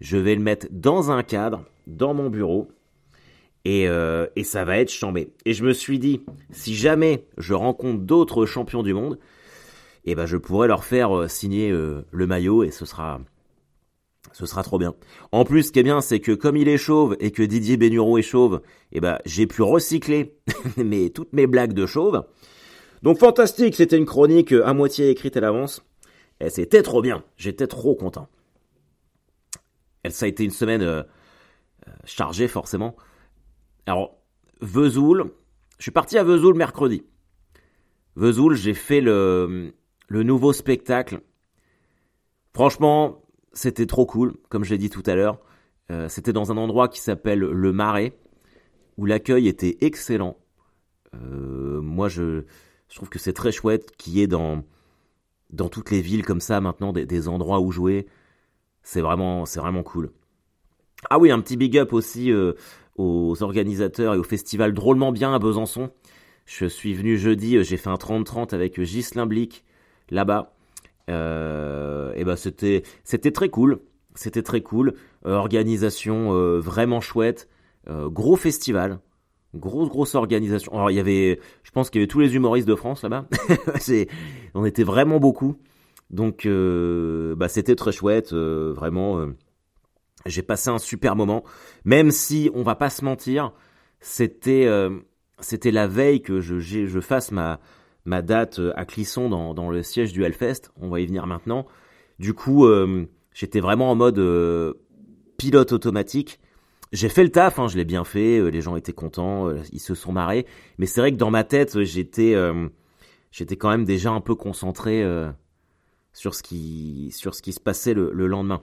Je 0.00 0.16
vais 0.16 0.34
le 0.34 0.42
mettre 0.42 0.66
dans 0.72 1.12
un 1.12 1.22
cadre, 1.22 1.64
dans 1.86 2.14
mon 2.14 2.30
bureau, 2.30 2.66
et, 3.64 3.88
euh, 3.88 4.26
et 4.34 4.42
ça 4.42 4.64
va 4.64 4.78
être 4.78 4.90
chambé. 4.90 5.32
Et 5.44 5.54
je 5.54 5.64
me 5.64 5.72
suis 5.72 6.00
dit, 6.00 6.20
si 6.50 6.74
jamais 6.74 7.28
je 7.36 7.54
rencontre 7.54 8.00
d'autres 8.00 8.44
champions 8.44 8.82
du 8.82 8.92
monde, 8.92 9.20
eh 10.04 10.16
ben 10.16 10.26
je 10.26 10.36
pourrais 10.36 10.66
leur 10.66 10.82
faire 10.82 11.16
euh, 11.16 11.28
signer 11.28 11.70
le 11.70 12.26
maillot 12.26 12.64
et 12.64 12.72
ce 12.72 12.84
sera, 12.84 13.20
ce 14.32 14.46
sera 14.46 14.62
trop 14.62 14.78
bien. 14.78 14.94
En 15.32 15.44
plus, 15.44 15.64
ce 15.64 15.72
qui 15.72 15.78
est 15.78 15.84
bien, 15.84 16.00
c'est 16.00 16.20
que 16.20 16.32
comme 16.32 16.56
il 16.56 16.68
est 16.68 16.78
chauve 16.78 17.16
et 17.20 17.30
que 17.30 17.42
Didier 17.42 17.76
Bénureau 17.76 18.18
est 18.18 18.22
chauve, 18.22 18.62
eh 18.92 19.00
ben, 19.00 19.18
j'ai 19.24 19.46
pu 19.46 19.62
recycler 19.62 20.36
mes, 20.76 21.10
toutes 21.10 21.32
mes 21.32 21.46
blagues 21.46 21.72
de 21.72 21.86
chauve. 21.86 22.24
Donc 23.02 23.18
fantastique, 23.18 23.74
c'était 23.74 23.96
une 23.96 24.06
chronique 24.06 24.52
à 24.52 24.72
moitié 24.74 25.10
écrite 25.10 25.36
à 25.36 25.40
l'avance. 25.40 25.82
Et 26.40 26.50
c'était 26.50 26.82
trop 26.82 27.02
bien, 27.02 27.24
j'étais 27.36 27.66
trop 27.66 27.94
content. 27.94 28.28
Et 30.04 30.10
ça 30.10 30.26
a 30.26 30.28
été 30.28 30.44
une 30.44 30.50
semaine 30.50 30.82
euh, 30.82 31.02
euh, 31.88 31.92
chargée 32.04 32.48
forcément. 32.48 32.96
Alors, 33.86 34.18
Vesoul, 34.60 35.32
je 35.78 35.82
suis 35.82 35.90
parti 35.90 36.18
à 36.18 36.24
Vesoul 36.24 36.54
mercredi. 36.54 37.02
Vesoul, 38.16 38.54
j'ai 38.56 38.74
fait 38.74 39.00
le, 39.00 39.72
le 40.08 40.22
nouveau 40.22 40.52
spectacle. 40.52 41.20
Franchement, 42.54 43.22
c'était 43.58 43.86
trop 43.86 44.06
cool, 44.06 44.36
comme 44.48 44.62
je 44.62 44.70
l'ai 44.70 44.78
dit 44.78 44.88
tout 44.88 45.02
à 45.04 45.16
l'heure. 45.16 45.40
Euh, 45.90 46.08
c'était 46.08 46.32
dans 46.32 46.52
un 46.52 46.56
endroit 46.56 46.86
qui 46.86 47.00
s'appelle 47.00 47.40
Le 47.40 47.72
Marais, 47.72 48.16
où 48.96 49.04
l'accueil 49.04 49.48
était 49.48 49.78
excellent. 49.80 50.36
Euh, 51.14 51.80
moi, 51.80 52.08
je, 52.08 52.44
trouve 52.94 53.08
que 53.08 53.18
c'est 53.18 53.32
très 53.32 53.50
chouette 53.50 53.96
qu'il 53.96 54.12
y 54.12 54.22
ait 54.22 54.28
dans, 54.28 54.62
dans 55.50 55.68
toutes 55.68 55.90
les 55.90 56.00
villes 56.00 56.24
comme 56.24 56.40
ça 56.40 56.60
maintenant 56.60 56.92
des, 56.92 57.28
endroits 57.28 57.58
où 57.58 57.72
jouer. 57.72 58.06
C'est 58.84 59.00
vraiment, 59.00 59.44
cool. 59.84 60.12
Ah 61.10 61.18
oui, 61.18 61.32
un 61.32 61.40
petit 61.40 61.56
big 61.56 61.76
up 61.78 61.92
aussi 61.92 62.30
euh, 62.30 62.52
aux 62.94 63.42
organisateurs 63.42 64.14
et 64.14 64.18
au 64.18 64.22
festival 64.22 64.72
Drôlement 64.72 65.10
Bien 65.10 65.34
à 65.34 65.40
Besançon. 65.40 65.90
Je 66.46 66.66
suis 66.66 66.94
venu 66.94 67.18
jeudi, 67.18 67.62
j'ai 67.64 67.76
fait 67.76 67.90
un 67.90 67.94
30-30 67.94 68.54
avec 68.54 68.80
Ghislain 68.80 69.26
Blic 69.26 69.64
là-bas. 70.10 70.57
Euh, 71.08 72.12
et 72.14 72.24
ben 72.24 72.36
c'était 72.36 72.82
c'était 73.04 73.30
très 73.30 73.48
cool, 73.48 73.80
c'était 74.14 74.42
très 74.42 74.60
cool. 74.60 74.94
Euh, 75.26 75.34
organisation 75.34 76.34
euh, 76.34 76.58
vraiment 76.58 77.00
chouette, 77.00 77.48
gros 77.88 78.36
festival, 78.36 79.00
grosse 79.54 79.88
grosse 79.88 80.14
organisation. 80.14 80.72
Alors 80.74 80.90
il 80.90 80.94
y 80.94 81.00
avait, 81.00 81.40
je 81.62 81.70
pense 81.70 81.90
qu'il 81.90 82.00
y 82.00 82.02
avait 82.02 82.08
tous 82.08 82.20
les 82.20 82.34
humoristes 82.34 82.68
de 82.68 82.74
France 82.74 83.02
là-bas. 83.02 83.26
on 84.54 84.64
était 84.64 84.84
vraiment 84.84 85.18
beaucoup. 85.18 85.56
Donc 86.10 86.46
bah 86.46 87.48
c'était 87.48 87.76
très 87.76 87.92
chouette, 87.92 88.32
vraiment. 88.32 89.26
j'ai 90.26 90.42
passé 90.42 90.70
un 90.70 90.78
super 90.78 91.16
moment, 91.16 91.44
même 91.84 92.10
si 92.10 92.50
on 92.54 92.62
va 92.62 92.74
pas 92.74 92.90
se 92.90 93.04
mentir, 93.04 93.52
c'était 94.00 94.68
c'était 95.40 95.70
la 95.70 95.86
veille 95.86 96.20
que 96.20 96.40
je 96.40 97.00
fasse 97.00 97.30
ma 97.30 97.60
ma 98.08 98.22
date 98.22 98.58
euh, 98.58 98.72
à 98.74 98.84
Clisson 98.84 99.28
dans, 99.28 99.54
dans 99.54 99.70
le 99.70 99.82
siège 99.82 100.12
du 100.12 100.24
Hellfest. 100.24 100.70
On 100.80 100.88
va 100.88 101.00
y 101.00 101.06
venir 101.06 101.26
maintenant. 101.26 101.66
Du 102.18 102.34
coup, 102.34 102.66
euh, 102.66 103.06
j'étais 103.32 103.60
vraiment 103.60 103.90
en 103.90 103.94
mode 103.94 104.18
euh, 104.18 104.74
pilote 105.36 105.72
automatique. 105.72 106.40
J'ai 106.90 107.10
fait 107.10 107.22
le 107.22 107.30
taf, 107.30 107.58
hein, 107.58 107.68
je 107.68 107.76
l'ai 107.76 107.84
bien 107.84 108.02
fait, 108.02 108.50
les 108.50 108.62
gens 108.62 108.74
étaient 108.74 108.94
contents, 108.94 109.50
ils 109.72 109.78
se 109.78 109.94
sont 109.94 110.10
marrés. 110.10 110.46
Mais 110.78 110.86
c'est 110.86 111.02
vrai 111.02 111.12
que 111.12 111.18
dans 111.18 111.30
ma 111.30 111.44
tête, 111.44 111.82
j'étais, 111.82 112.32
quand 113.58 113.68
même 113.68 113.84
déjà 113.84 114.10
un 114.10 114.22
peu 114.22 114.34
concentré 114.34 115.04
sur 116.14 116.34
ce 116.34 116.42
qui, 116.42 117.10
sur 117.14 117.34
ce 117.34 117.42
qui 117.42 117.52
se 117.52 117.60
passait 117.60 117.92
le, 117.92 118.10
le 118.14 118.26
lendemain. 118.26 118.62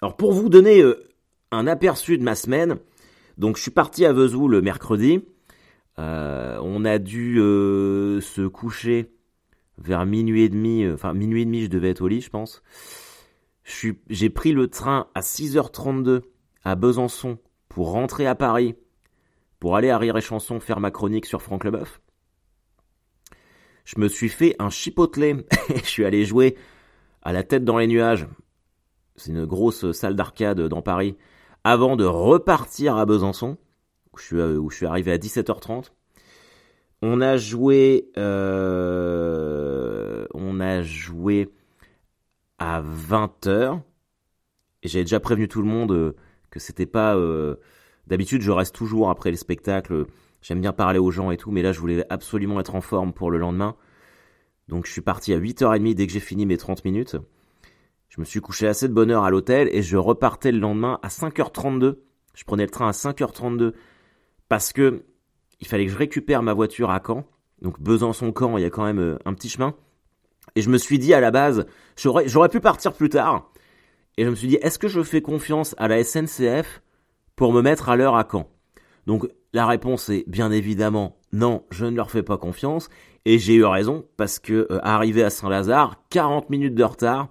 Alors 0.00 0.16
pour 0.16 0.32
vous 0.32 0.48
donner 0.48 0.84
un 1.50 1.66
aperçu 1.66 2.16
de 2.16 2.22
ma 2.22 2.36
semaine, 2.36 2.76
donc 3.38 3.56
je 3.56 3.62
suis 3.62 3.72
parti 3.72 4.04
à 4.04 4.12
Vesoul 4.12 4.52
le 4.52 4.62
mercredi. 4.62 5.24
Euh, 5.98 6.58
on 6.62 6.84
a 6.84 6.98
dû 6.98 7.38
euh, 7.38 8.20
se 8.20 8.46
coucher 8.46 9.12
vers 9.78 10.06
minuit 10.06 10.42
et 10.42 10.48
demi, 10.48 10.84
euh, 10.84 10.94
enfin 10.94 11.12
minuit 11.12 11.42
et 11.42 11.44
demi 11.44 11.62
je 11.62 11.68
devais 11.68 11.90
être 11.90 12.00
au 12.00 12.08
lit 12.08 12.20
je 12.20 12.30
pense. 12.30 12.62
J'ai 14.08 14.30
pris 14.30 14.52
le 14.52 14.68
train 14.68 15.08
à 15.14 15.20
6h32 15.20 16.22
à 16.64 16.74
Besançon 16.74 17.38
pour 17.68 17.92
rentrer 17.92 18.26
à 18.26 18.34
Paris, 18.34 18.74
pour 19.60 19.76
aller 19.76 19.90
à 19.90 19.98
Rire 19.98 20.16
et 20.16 20.20
Chanson 20.20 20.60
faire 20.60 20.80
ma 20.80 20.90
chronique 20.90 21.26
sur 21.26 21.42
Franck 21.42 21.64
Leboeuf. 21.64 22.00
Je 23.84 23.98
me 23.98 24.08
suis 24.08 24.28
fait 24.28 24.56
un 24.58 24.70
chipotelé, 24.70 25.46
je 25.76 25.88
suis 25.88 26.04
allé 26.04 26.24
jouer 26.24 26.56
à 27.22 27.32
la 27.32 27.42
tête 27.42 27.64
dans 27.64 27.78
les 27.78 27.86
nuages. 27.86 28.26
C'est 29.16 29.30
une 29.30 29.44
grosse 29.44 29.92
salle 29.92 30.16
d'arcade 30.16 30.60
dans 30.60 30.82
Paris. 30.82 31.16
Avant 31.64 31.96
de 31.96 32.04
repartir 32.04 32.96
à 32.96 33.06
Besançon 33.06 33.58
où 34.12 34.18
je 34.18 34.24
suis, 34.24 34.36
où 34.40 34.70
je 34.70 34.76
suis 34.76 34.86
arrivé 34.86 35.12
à 35.12 35.18
17h30. 35.18 35.90
On 37.02 37.20
a 37.20 37.36
joué, 37.36 38.10
euh, 38.16 39.44
on 40.32 40.60
a 40.60 40.82
joué 40.82 41.48
à 42.58 42.80
20h. 42.80 43.80
Et 44.84 44.88
j'avais 44.88 45.04
déjà 45.04 45.18
prévenu 45.18 45.48
tout 45.48 45.62
le 45.62 45.68
monde 45.68 45.90
euh, 45.90 46.14
que 46.50 46.60
c'était 46.60 46.86
pas. 46.86 47.16
Euh, 47.16 47.56
d'habitude, 48.06 48.40
je 48.42 48.52
reste 48.52 48.74
toujours 48.74 49.10
après 49.10 49.32
les 49.32 49.36
spectacles. 49.36 50.06
J'aime 50.42 50.60
bien 50.60 50.72
parler 50.72 51.00
aux 51.00 51.10
gens 51.10 51.32
et 51.32 51.36
tout, 51.36 51.50
mais 51.50 51.62
là, 51.62 51.72
je 51.72 51.80
voulais 51.80 52.04
absolument 52.08 52.60
être 52.60 52.76
en 52.76 52.80
forme 52.80 53.12
pour 53.12 53.32
le 53.32 53.38
lendemain. 53.38 53.74
Donc, 54.68 54.86
je 54.86 54.92
suis 54.92 55.00
parti 55.00 55.32
à 55.32 55.40
8h30 55.40 55.94
dès 55.94 56.06
que 56.06 56.12
j'ai 56.12 56.20
fini 56.20 56.46
mes 56.46 56.56
30 56.56 56.84
minutes. 56.84 57.16
Je 58.08 58.20
me 58.20 58.24
suis 58.24 58.40
couché 58.40 58.68
assez 58.68 58.86
de 58.88 58.92
bonne 58.92 59.10
heure 59.10 59.24
à 59.24 59.30
l'hôtel 59.30 59.68
et 59.72 59.82
je 59.82 59.96
repartais 59.96 60.52
le 60.52 60.58
lendemain 60.58 61.00
à 61.02 61.08
5h32. 61.08 61.96
Je 62.34 62.44
prenais 62.44 62.64
le 62.64 62.70
train 62.70 62.88
à 62.88 62.92
5h32 62.92 63.72
parce 64.52 64.74
que 64.74 65.06
il 65.62 65.66
fallait 65.66 65.86
que 65.86 65.92
je 65.92 65.96
récupère 65.96 66.42
ma 66.42 66.52
voiture 66.52 66.90
à 66.90 67.00
Caen. 67.02 67.24
Donc 67.62 67.80
Besançon-Caen, 67.80 68.58
il 68.58 68.62
y 68.62 68.66
a 68.66 68.68
quand 68.68 68.84
même 68.84 68.98
euh, 68.98 69.18
un 69.24 69.32
petit 69.32 69.48
chemin. 69.48 69.74
Et 70.56 70.60
je 70.60 70.68
me 70.68 70.76
suis 70.76 70.98
dit 70.98 71.14
à 71.14 71.22
la 71.22 71.30
base, 71.30 71.64
j'aurais, 71.96 72.50
pu 72.50 72.60
partir 72.60 72.92
plus 72.92 73.08
tard. 73.08 73.50
Et 74.18 74.24
je 74.24 74.28
me 74.28 74.34
suis 74.34 74.48
dit, 74.48 74.56
est-ce 74.56 74.78
que 74.78 74.88
je 74.88 75.02
fais 75.02 75.22
confiance 75.22 75.74
à 75.78 75.88
la 75.88 76.04
SNCF 76.04 76.82
pour 77.34 77.54
me 77.54 77.62
mettre 77.62 77.88
à 77.88 77.96
l'heure 77.96 78.14
à 78.14 78.28
Caen? 78.30 78.46
Donc 79.06 79.26
la 79.54 79.66
réponse 79.66 80.10
est 80.10 80.28
bien 80.28 80.52
évidemment 80.52 81.16
non, 81.32 81.64
je 81.70 81.86
ne 81.86 81.96
leur 81.96 82.10
fais 82.10 82.22
pas 82.22 82.36
confiance. 82.36 82.90
Et 83.24 83.38
j'ai 83.38 83.54
eu 83.54 83.64
raison 83.64 84.04
parce 84.18 84.38
que 84.38 84.66
euh, 84.70 84.80
arrivé 84.82 85.22
à 85.22 85.30
Saint-Lazare, 85.30 86.02
40 86.10 86.50
minutes 86.50 86.74
de 86.74 86.84
retard. 86.84 87.30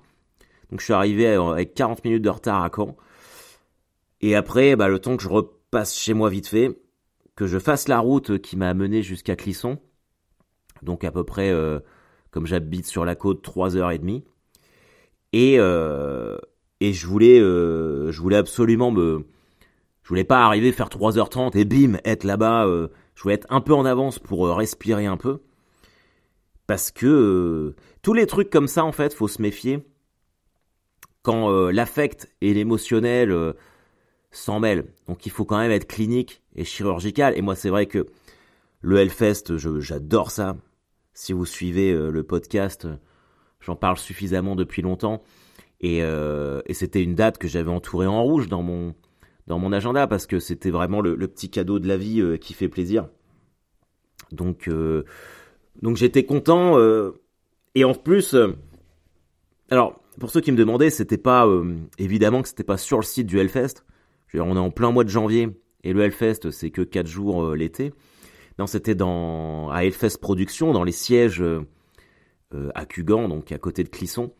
Donc 0.71 0.79
je 0.79 0.85
suis 0.85 0.93
arrivé 0.93 1.27
euh, 1.27 1.51
avec 1.51 1.75
40 1.75 2.03
minutes 2.03 2.23
de 2.23 2.29
retard 2.31 2.63
à 2.63 2.71
Caen. 2.75 2.97
Et 4.21 4.35
après, 4.35 4.75
bah, 4.75 4.87
le 4.87 4.97
temps 4.97 5.17
que 5.17 5.21
je 5.21 5.29
repasse 5.29 5.95
chez 5.95 6.15
moi 6.15 6.27
vite 6.31 6.47
fait, 6.47 6.81
que 7.35 7.47
je 7.47 7.59
fasse 7.59 7.87
la 7.87 7.99
route 7.99 8.39
qui 8.39 8.57
m'a 8.57 8.73
mené 8.73 9.01
jusqu'à 9.01 9.35
Clisson. 9.35 9.79
Donc 10.81 11.03
à 11.03 11.11
peu 11.11 11.23
près, 11.23 11.51
euh, 11.51 11.79
comme 12.31 12.45
j'habite 12.45 12.85
sur 12.85 13.05
la 13.05 13.15
côte, 13.15 13.43
3h30. 13.43 14.23
Et, 15.33 15.55
euh, 15.59 16.37
et 16.79 16.93
je 16.93 17.07
voulais, 17.07 17.39
euh, 17.39 18.11
je 18.11 18.21
voulais 18.21 18.37
absolument 18.37 18.91
me... 18.91 19.25
Je 20.03 20.09
voulais 20.09 20.23
pas 20.23 20.43
arriver 20.43 20.71
faire 20.71 20.89
3h30 20.89 21.55
et 21.55 21.63
bim, 21.63 21.99
être 22.03 22.23
là-bas. 22.23 22.65
je 23.15 23.21
voulais 23.21 23.35
être 23.35 23.47
un 23.49 23.61
peu 23.61 23.73
en 23.73 23.85
avance 23.85 24.17
pour 24.17 24.49
respirer 24.49 25.05
un 25.05 25.15
peu. 25.15 25.41
Parce 26.65 26.91
que 26.91 27.75
tous 28.01 28.13
les 28.13 28.25
trucs 28.25 28.49
comme 28.49 28.67
ça, 28.67 28.83
en 28.83 28.91
fait, 28.91 29.13
faut 29.13 29.27
se 29.27 29.41
méfier. 29.41 29.85
Quand 31.21 31.69
l'affect 31.69 32.33
et 32.41 32.53
l'émotionnel 32.53 33.53
s'en 34.31 34.59
mêlent. 34.59 34.85
Donc 35.07 35.25
il 35.25 35.31
faut 35.31 35.45
quand 35.45 35.57
même 35.57 35.71
être 35.71 35.87
clinique 35.87 36.41
et 36.55 36.63
chirurgicale. 36.63 37.37
Et 37.37 37.41
moi, 37.41 37.55
c'est 37.55 37.69
vrai 37.69 37.85
que 37.85 38.07
le 38.81 38.97
Hellfest, 38.97 39.57
j'adore 39.57 40.31
ça. 40.31 40.57
Si 41.13 41.33
vous 41.33 41.45
suivez 41.45 41.91
euh, 41.91 42.09
le 42.09 42.23
podcast, 42.23 42.87
j'en 43.59 43.75
parle 43.75 43.97
suffisamment 43.97 44.55
depuis 44.55 44.81
longtemps. 44.81 45.21
Et, 45.81 46.03
euh, 46.03 46.61
et 46.65 46.73
c'était 46.73 47.03
une 47.03 47.15
date 47.15 47.37
que 47.37 47.47
j'avais 47.47 47.69
entourée 47.69 48.07
en 48.07 48.23
rouge 48.23 48.47
dans 48.47 48.61
mon, 48.61 48.95
dans 49.47 49.59
mon 49.59 49.73
agenda 49.73 50.07
parce 50.07 50.25
que 50.25 50.39
c'était 50.39 50.69
vraiment 50.69 51.01
le, 51.01 51.15
petit 51.27 51.49
cadeau 51.49 51.79
de 51.79 51.87
la 51.87 51.97
vie 51.97 52.21
euh, 52.21 52.37
qui 52.37 52.53
fait 52.53 52.69
plaisir. 52.69 53.09
Donc, 54.31 54.69
donc 55.81 55.97
j'étais 55.97 56.23
content. 56.23 56.79
et 57.75 57.83
en 57.83 57.93
plus, 57.93 58.33
alors 59.69 60.01
pour 60.17 60.29
ceux 60.29 60.39
qui 60.39 60.53
me 60.53 60.57
demandaient, 60.57 60.89
c'était 60.89 61.17
pas 61.17 61.45
évidemment 61.97 62.41
que 62.41 62.47
c'était 62.47 62.63
pas 62.63 62.77
sur 62.77 62.97
le 62.97 63.03
site 63.03 63.27
du 63.27 63.39
Hellfest. 63.39 63.83
On 64.39 64.55
est 64.55 64.59
en 64.59 64.71
plein 64.71 64.91
mois 64.91 65.03
de 65.03 65.09
janvier 65.09 65.49
et 65.83 65.93
le 65.93 66.01
Hellfest, 66.01 66.51
c'est 66.51 66.71
que 66.71 66.81
4 66.81 67.07
jours 67.07 67.43
euh, 67.43 67.55
l'été. 67.55 67.93
Non, 68.59 68.67
c'était 68.67 68.95
dans 68.95 69.69
à 69.69 69.83
Hellfest 69.83 70.17
Productions, 70.21 70.73
dans 70.73 70.83
les 70.83 70.91
sièges 70.91 71.41
euh, 71.41 71.65
euh, 72.53 72.69
à 72.75 72.85
Cugan, 72.85 73.27
donc 73.27 73.51
à 73.51 73.57
côté 73.57 73.83
de 73.83 73.89
Clisson. 73.89 74.33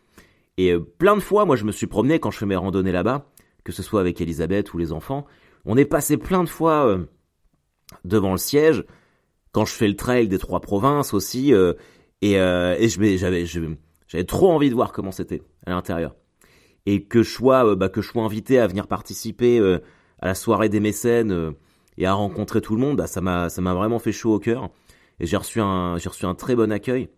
Et 0.58 0.76
plein 0.78 1.16
de 1.16 1.22
fois, 1.22 1.46
moi, 1.46 1.56
je 1.56 1.64
me 1.64 1.72
suis 1.72 1.88
promené 1.88 2.20
quand 2.20 2.30
je 2.30 2.38
fais 2.38 2.46
mes 2.46 2.56
randonnées 2.56 2.92
là-bas, 2.92 3.32
que 3.64 3.72
ce 3.72 3.82
soit 3.82 4.02
avec 4.02 4.22
Elisabeth 4.22 4.74
ou 4.74 4.78
les 4.78 4.92
enfants. 4.92 5.26
On 5.66 5.78
est 5.78 5.86
passé 5.86 6.18
plein 6.18 6.44
de 6.44 6.50
fois 6.50 7.00
devant 8.04 8.32
le 8.32 8.38
siège, 8.38 8.84
quand 9.54 9.66
je 9.66 9.74
fais 9.74 9.88
le 9.88 9.96
trail 9.96 10.28
des 10.28 10.38
trois 10.38 10.60
provinces 10.60 11.14
aussi, 11.14 11.54
et, 12.22 12.34
et 12.34 12.90
j'avais 12.90 14.24
trop 14.28 14.52
envie 14.52 14.70
de 14.70 14.76
voir 14.76 14.92
comment 14.92 15.12
c'était 15.12 15.42
à 15.66 15.72
l'intérieur. 15.72 16.16
Et 16.86 17.04
que 17.04 17.24
je 17.24 17.30
sois, 17.30 17.76
bah, 17.76 17.90
que 17.90 18.02
je 18.02 18.08
sois 18.10 18.24
invité 18.24 18.60
à 18.60 18.68
venir 18.68 18.88
participer 18.88 19.60
à 20.22 20.28
la 20.28 20.36
soirée 20.36 20.70
des 20.70 20.80
mécènes 20.80 21.32
euh, 21.32 21.52
et 21.98 22.06
à 22.06 22.14
rencontrer 22.14 22.62
tout 22.62 22.76
le 22.76 22.82
monde, 22.82 22.98
bah, 22.98 23.08
ça 23.08 23.22
m'a 23.22 23.50
ça 23.50 23.62
m'a 23.62 23.74
vraiment 23.74 24.00
fait 24.00 24.12
chaud 24.12 24.34
au 24.34 24.40
cœur. 24.40 24.70
Et 25.20 25.26
j'ai 25.26 25.38
reçu 25.38 25.60
un 25.60 25.98
j'ai 25.98 26.10
reçu 26.10 26.26
un 26.26 26.36
très 26.36 26.56
bon 26.56 26.72
accueil. 26.72 27.10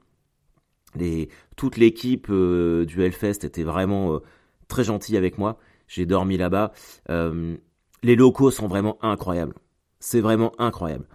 Les, 0.96 1.29
toute 1.55 1.77
l'équipe 1.77 2.27
euh, 2.29 2.86
du 2.86 3.01
Hellfest 3.01 3.43
était 3.43 3.63
vraiment 3.63 4.15
euh, 4.15 4.20
très 4.67 4.84
gentille 4.84 5.17
avec 5.17 5.38
moi. 5.38 5.58
J'ai 5.88 6.05
dormi 6.05 6.38
là-bas. 6.38 6.72
les 7.10 8.15
locaux 8.15 8.51
sont 8.51 8.67
vraiment 8.67 8.98
incroyables. 9.01 9.55
C'est 10.00 10.22
vraiment 10.22 10.53
incroyable. 10.60 11.08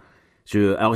Je, 0.45 0.75
alors 0.75 0.95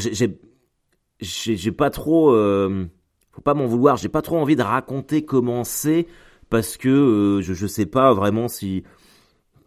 j'ai 1.20 1.72
pas 1.72 1.90
trop, 1.90 2.32
euh, 2.32 2.86
faut 3.32 3.42
pas 3.42 3.54
m'en 3.54 3.68
vouloir, 3.68 3.98
j'ai 3.98 4.10
pas 4.10 4.22
trop 4.22 4.38
envie 4.38 4.56
de 4.56 4.64
raconter 4.64 5.26
comment 5.26 5.64
c'est 5.64 6.08
parce 6.54 6.78
que 6.78 6.88
euh, 6.88 7.42
je 7.42 7.56
je 7.56 7.66
sais 7.66 7.88
pas 7.88 8.14
vraiment 8.14 8.48
si 8.48 8.84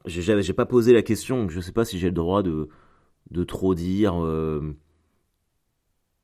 j'ai 0.04 0.52
pas 0.52 0.66
posé 0.66 0.92
la 0.92 1.02
question, 1.02 1.48
je 1.48 1.60
sais 1.60 1.72
pas 1.72 1.84
si 1.84 1.98
j'ai 1.98 2.06
le 2.06 2.14
droit 2.14 2.44
de 2.44 2.68
de 3.32 3.42
trop 3.42 3.74
dire. 3.74 4.24
Euh, 4.24 4.76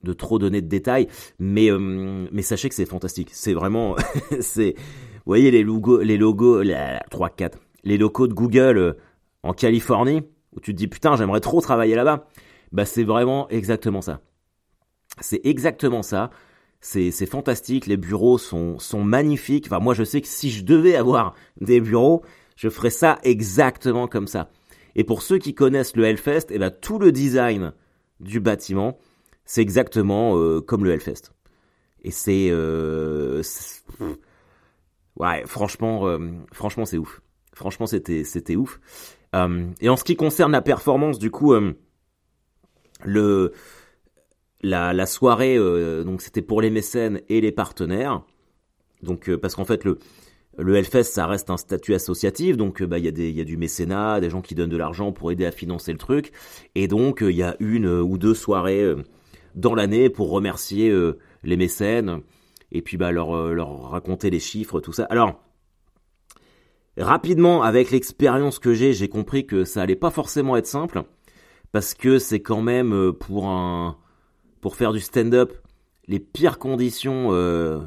de 0.04 0.12
trop 0.12 0.38
donner 0.38 0.61
de 0.61 0.69
détails, 0.69 1.09
mais 1.38 1.71
mais 1.78 2.42
sachez 2.42 2.69
que 2.69 2.75
c'est 2.75 2.87
fantastique. 2.87 3.31
C'est 3.33 3.54
vraiment, 3.54 3.95
c'est, 4.40 4.75
vous 4.76 5.23
voyez 5.26 5.52
les 5.52 5.62
logos, 5.62 6.00
les 6.00 6.16
logos, 6.16 6.62
3, 7.11 7.31
4, 7.31 7.59
les 7.85 7.99
locaux 7.99 8.26
de 8.26 8.33
Google 8.35 8.97
en 9.45 9.52
Californie, 9.52 10.23
où 10.57 10.61
tu 10.61 10.73
te 10.73 10.76
dis 10.76 10.88
putain 10.88 11.16
j'aimerais 11.16 11.40
trop 11.40 11.61
travailler 11.61 11.95
là-bas, 11.97 12.26
bah 12.73 12.85
c'est 12.85 13.04
vraiment 13.04 13.49
exactement 13.49 14.00
ça. 14.00 14.21
C'est 15.21 15.40
exactement 15.45 16.02
ça. 16.02 16.31
C'est, 16.85 17.27
fantastique, 17.27 17.87
les 17.87 17.97
bureaux 17.97 18.39
sont, 18.39 18.81
sont 18.81 19.05
magnifiques. 19.05 19.67
Enfin, 19.69 19.79
moi, 19.79 19.95
je 19.95 20.03
sais 20.03 20.21
que 20.21 20.27
si 20.27 20.51
je 20.51 20.65
devais 20.65 20.97
avoir 20.97 21.37
des 21.61 21.81
bureaux, 21.81 22.23
je 22.57 22.69
ferais 22.69 22.91
ça 22.91 23.21
exactement 23.23 24.09
comme 24.09 24.27
ça. 24.27 24.51
Et 24.97 25.05
pour 25.05 25.23
ceux 25.23 25.39
qui 25.39 25.55
connaissent 25.55 25.95
le 25.95 26.05
Hellfest, 26.05 26.47
eh 26.51 26.59
ben, 26.59 26.71
tout 26.71 26.99
le 26.99 27.12
design 27.12 27.73
du 28.19 28.41
bâtiment, 28.41 28.99
c'est 29.45 29.62
exactement 29.62 30.37
euh, 30.37 30.61
comme 30.61 30.85
le 30.85 30.91
Hellfest. 30.91 31.33
Et 32.03 32.11
c'est, 32.11 32.49
euh, 32.51 33.43
ouais, 35.17 35.45
franchement, 35.47 36.09
euh, 36.09 36.19
franchement, 36.53 36.85
c'est 36.85 36.99
ouf. 36.99 37.23
Franchement, 37.55 37.87
c'était, 37.87 38.25
c'était 38.25 38.57
ouf. 38.57 38.81
et 39.35 39.89
en 39.89 39.97
ce 39.97 40.03
qui 40.03 40.17
concerne 40.17 40.51
la 40.51 40.62
performance, 40.62 41.21
du 41.21 41.31
coup, 41.31 41.55
le 43.05 43.53
la, 44.62 45.07
soirée, 45.07 45.57
euh, 45.57 46.04
donc 46.04 46.23
c'était 46.23 46.42
pour 46.42 46.61
les 46.61 46.71
mécènes 46.71 47.21
et 47.28 47.40
les 47.40 47.52
partenaires. 47.52 48.23
Donc 49.02 49.28
euh, 49.28 49.37
parce 49.38 49.54
qu'en 49.54 49.64
fait 49.64 49.85
le 49.85 49.99
le 50.59 50.83
ça 50.83 51.26
reste 51.26 51.49
un 51.49 51.57
statut 51.57 51.95
associatif, 51.95 52.57
donc 52.57 52.83
euh, 52.83 52.87
bah 52.87 52.99
il 52.99 53.07
y 53.07 53.33
y 53.33 53.40
a 53.40 53.45
du 53.45 53.57
mécénat, 53.57 54.21
des 54.21 54.31
gens 54.31 54.42
qui 54.42 54.54
donnent 54.54 54.71
de 54.71 54.76
l'argent 54.76 55.11
pour 55.11 55.33
aider 55.33 55.47
à 55.47 55.50
financer 55.50 55.92
le 55.92 55.99
truc, 55.99 56.33
et 56.75 56.88
donc 56.88 57.23
il 57.23 57.35
y 57.35 57.42
a 57.42 57.57
une 57.59 57.87
ou 57.87 58.19
deux 58.19 58.35
soirées 58.35 58.95
dans 59.54 59.75
l'année 59.75 60.11
pour 60.11 60.31
remercier 60.31 60.95
les 61.42 61.57
mécènes 61.57 62.21
et 62.71 62.83
puis 62.83 62.99
bah 62.99 63.12
leur 63.12 63.54
leur 63.54 63.90
raconter 63.90 64.28
les 64.28 64.40
chiffres 64.40 64.81
tout 64.81 64.92
ça. 64.92 65.04
Alors 65.04 65.40
rapidement 66.99 67.62
avec 67.62 67.90
l'expérience 67.90 68.59
que 68.59 68.75
j'ai, 68.75 68.92
j'ai 68.92 69.09
compris 69.09 69.47
que 69.47 69.64
ça 69.64 69.81
allait 69.81 69.97
pas 69.97 70.11
forcément 70.11 70.57
être 70.57 70.66
simple 70.66 71.02
parce 71.73 71.95
que 71.95 72.19
c'est 72.19 72.40
quand 72.40 72.61
même 72.61 73.14
pour 73.14 73.49
un 73.49 73.97
pour 74.62 74.76
faire 74.76 74.92
du 74.92 75.00
stand-up 75.00 75.52
les 76.09 76.19
pires 76.19 76.59
conditions, 76.59 77.28
euh, 77.33 77.81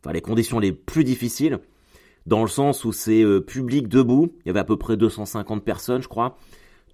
enfin 0.00 0.12
les 0.12 0.20
conditions 0.20 0.58
les 0.58 0.72
plus 0.72 1.04
difficiles, 1.04 1.60
dans 2.26 2.42
le 2.42 2.48
sens 2.48 2.84
où 2.84 2.92
c'est 2.92 3.22
euh, 3.22 3.40
public 3.40 3.86
debout, 3.86 4.32
il 4.44 4.48
y 4.48 4.50
avait 4.50 4.60
à 4.60 4.64
peu 4.64 4.76
près 4.76 4.96
250 4.96 5.64
personnes 5.64 6.02
je 6.02 6.08
crois, 6.08 6.36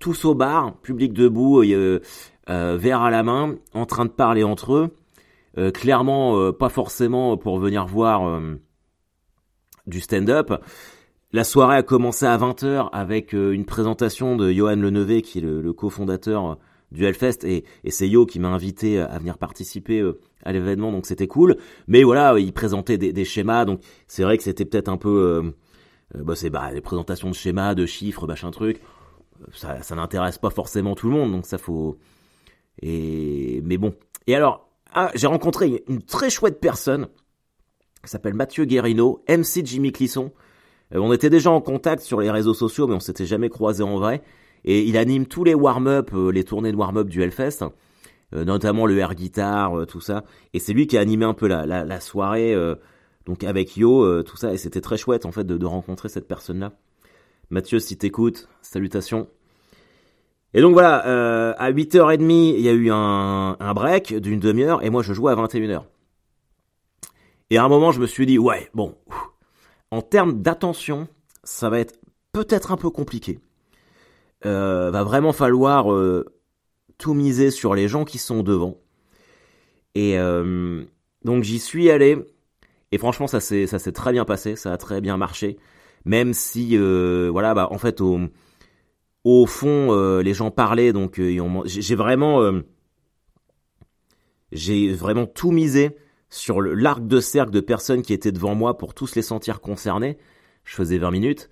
tous 0.01 0.25
au 0.25 0.35
bar, 0.35 0.77
public 0.81 1.13
debout, 1.13 1.63
euh, 1.63 2.01
verre 2.47 3.03
à 3.03 3.11
la 3.11 3.23
main, 3.23 3.57
en 3.75 3.87
train 3.87 4.05
de 4.05 4.11
parler 4.11 4.45
entre 4.45 4.75
eux, 4.75 5.71
clairement 5.73 6.53
pas 6.53 6.69
forcément 6.69 7.37
pour 7.37 7.59
venir 7.59 7.85
voir 7.85 8.41
du 9.89 10.01
stand-up. 10.01 10.53
La 11.33 11.43
soirée 11.43 11.77
a 11.77 11.83
commencé 11.83 12.27
à 12.27 12.39
20h 12.39 12.91
avec 12.93 13.33
une 13.33 13.65
présentation 13.65 14.37
de 14.37 14.53
Johan 14.53 14.77
Lenevé 14.77 15.21
qui 15.21 15.39
est 15.39 15.43
le, 15.43 15.61
le 15.61 15.73
cofondateur 15.73 16.59
du 16.93 17.05
Hellfest 17.05 17.45
et, 17.45 17.65
et 17.85 17.91
c'est 17.91 18.09
Yo 18.09 18.27
qui 18.27 18.39
m'a 18.39 18.49
invité 18.49 19.01
à 19.01 19.19
venir 19.19 19.39
participer 19.39 20.01
euh, 20.01 20.21
à 20.45 20.53
l'événement 20.53 20.93
donc 20.93 21.07
c'était 21.07 21.27
cool. 21.27 21.57
Mais 21.87 22.03
voilà 22.03 22.39
il 22.39 22.53
présentait 22.53 22.99
des, 22.99 23.13
des 23.13 23.25
schémas 23.25 23.65
donc 23.65 23.81
c'est 24.07 24.23
vrai 24.23 24.37
que 24.37 24.43
c'était 24.43 24.65
peut-être 24.65 24.89
un 24.89 24.97
peu 24.97 25.09
euh, 25.09 25.43
euh, 26.17 26.25
bah 26.25 26.35
c'est 26.35 26.51
bah 26.51 26.71
les 26.73 26.81
présentations 26.81 27.29
de 27.29 27.35
schémas 27.35 27.75
de 27.75 27.87
chiffres 27.87 28.27
machin 28.27 28.51
truc. 28.51 28.81
Ça, 29.53 29.83
ça 29.83 29.95
n'intéresse 29.95 30.39
pas 30.39 30.51
forcément 30.51 30.95
tout 30.95 31.09
le 31.09 31.15
monde 31.15 31.33
donc 31.33 31.47
ça 31.47 31.59
faut 31.59 31.99
et 32.81 33.61
mais 33.65 33.77
bon. 33.77 33.95
Et 34.27 34.35
alors 34.35 34.69
ah, 34.95 35.11
j'ai 35.15 35.27
rencontré 35.27 35.85
une 35.89 36.03
très 36.03 36.31
chouette 36.31 36.61
personne 36.61 37.09
qui 38.03 38.11
s'appelle 38.11 38.35
Mathieu 38.35 38.65
Guérino 38.65 39.23
MC 39.29 39.65
Jimmy 39.65 39.93
Clisson. 39.93 40.33
On 40.93 41.13
était 41.13 41.29
déjà 41.29 41.51
en 41.51 41.61
contact 41.61 42.03
sur 42.03 42.21
les 42.21 42.31
réseaux 42.31 42.55
sociaux 42.55 42.87
mais 42.87 42.95
on 42.95 43.01
s'était 43.01 43.27
jamais 43.27 43.51
croisé 43.51 43.83
en 43.83 43.99
vrai 43.99 44.23
et 44.65 44.83
il 44.83 44.97
anime 44.97 45.27
tous 45.27 45.45
les 45.45 45.55
warm-up, 45.55 46.11
euh, 46.15 46.31
les 46.31 46.45
tournées 46.45 46.73
de 46.73 46.77
warm-up 46.77 47.09
du 47.09 47.23
Hellfest, 47.23 47.65
euh, 48.35 48.45
notamment 48.45 48.87
le 48.87 48.99
air 48.99 49.15
guitar, 49.15 49.79
euh, 49.79 49.87
tout 49.87 50.01
ça. 50.01 50.25
Et 50.53 50.59
c'est 50.59 50.73
lui 50.73 50.87
qui 50.87 50.99
a 50.99 51.01
animé 51.01 51.25
un 51.25 51.35
peu 51.35 51.47
la, 51.47 52.01
soirée, 52.01 52.55
donc 53.27 53.45
avec 53.45 53.77
Yo, 53.77 54.23
tout 54.23 54.37
ça. 54.37 54.53
Et 54.53 54.59
c'était 54.59 54.81
très 54.81 54.97
chouette 54.97 55.27
en 55.27 55.33
fait 55.33 55.45
de, 55.45 55.67
rencontrer 55.67 56.09
cette 56.09 56.29
personne-là. 56.29 56.73
Mathieu, 57.51 57.79
si 57.79 57.97
t'écoutes, 57.97 58.49
salutations. 58.63 59.29
Et 60.55 60.61
donc 60.61 60.73
voilà, 60.73 61.53
à 61.53 61.73
8h30, 61.73 62.57
il 62.57 62.61
y 62.61 62.69
a 62.69 62.73
eu 62.73 62.91
un, 62.91 63.57
un 63.59 63.75
break 63.75 64.15
d'une 64.17 64.41
demi-heure 64.41 64.83
et 64.83 64.91
moi 64.91 65.03
je 65.03 65.13
jouais 65.13 65.33
à 65.33 65.37
21h. 65.37 65.83
Et 67.51 67.57
à 67.57 67.65
un 67.65 67.69
moment, 67.69 67.93
je 67.93 68.01
me 68.01 68.07
suis 68.07 68.27
dit, 68.27 68.39
ouais, 68.39 68.69
bon, 68.75 68.95
en 69.91 70.03
termes 70.03 70.43
d'attention, 70.43 71.09
ça 71.45 71.71
va 71.71 71.79
être 71.79 71.99
peut-être 72.33 72.73
un 72.73 72.77
peu 72.77 72.91
compliqué 72.91 73.41
euh, 74.47 74.91
va 74.91 75.03
vraiment 75.03 75.33
falloir 75.33 75.93
euh, 75.93 76.25
tout 76.97 77.15
miser 77.15 77.51
sur 77.51 77.75
les 77.75 77.89
gens 77.89 78.05
qui 78.05 78.19
sont 78.19 78.43
devant. 78.43 78.79
Et 79.95 80.19
euh, 80.19 80.85
donc 81.25 81.43
j'y 81.43 81.59
suis 81.59 81.91
allé. 81.91 82.19
Et 82.93 82.99
franchement, 82.99 83.27
ça 83.27 83.41
s'est 83.41 83.67
ça 83.67 83.79
s'est 83.79 83.93
très 83.93 84.13
bien 84.13 84.25
passé, 84.25 84.57
ça 84.57 84.73
a 84.73 84.77
très 84.77 85.01
bien 85.01 85.17
marché. 85.17 85.59
Même 86.05 86.33
si 86.33 86.77
voilà, 86.77 87.55
bah 87.55 87.69
en 87.71 87.79
fait 87.79 88.01
au 88.01 88.21
au 89.25 89.47
fond 89.47 90.21
les 90.21 90.35
gens 90.35 90.51
parlaient, 90.51 90.93
donc 90.93 91.21
j'ai 91.67 91.95
vraiment 91.95 92.63
j'ai 94.53 94.93
vraiment 94.93 95.27
tout 95.27 95.51
misé 95.51 95.97
sur 96.31 96.63
l'arc 96.63 97.07
de 97.07 97.21
cercle 97.21 97.51
de 97.51 97.61
personnes 97.61 98.03
qui 98.03 98.13
étaient 98.13 98.33
devant 98.33 98.55
moi 98.55 98.79
pour 98.79 98.95
tous 98.95 99.15
les 99.17 99.23
sentir 99.23 99.61
concernés. 99.61 100.17
Je 100.65 100.75
faisais 100.75 100.99
20 100.99 101.11
minutes. 101.11 101.51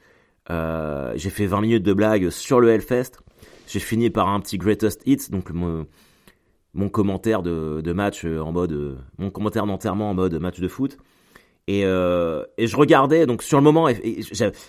J'ai 1.17 1.31
fait 1.31 1.47
20 1.47 1.61
minutes 1.61 1.83
de 1.83 1.93
blagues 1.93 2.31
sur 2.31 2.61
le 2.61 2.69
Hellfest. 2.69 3.13
J'ai 3.67 3.81
fini 3.81 4.11
par 4.11 4.29
un 4.29 4.41
petit 4.41 4.59
greatest 4.59 5.03
hits, 5.07 5.31
donc 5.31 5.51
mon, 5.51 5.87
mon 6.75 6.89
commentaire 6.89 7.43
de, 7.43 7.93
match 7.93 8.25
en 8.25 8.53
mode, 8.53 8.99
mon 9.19 9.31
commentaire 9.31 9.67
d'enterrement 9.67 10.11
en 10.11 10.15
mode 10.15 10.35
match 10.35 10.61
de 10.61 10.69
foot. 10.69 10.99
Et, 11.67 11.85
euh, 11.85 12.45
et 12.59 12.67
je 12.67 12.77
regardais, 12.77 13.27
donc 13.27 13.43
sur 13.43 13.59
le 13.59 13.65
moment, 13.65 13.89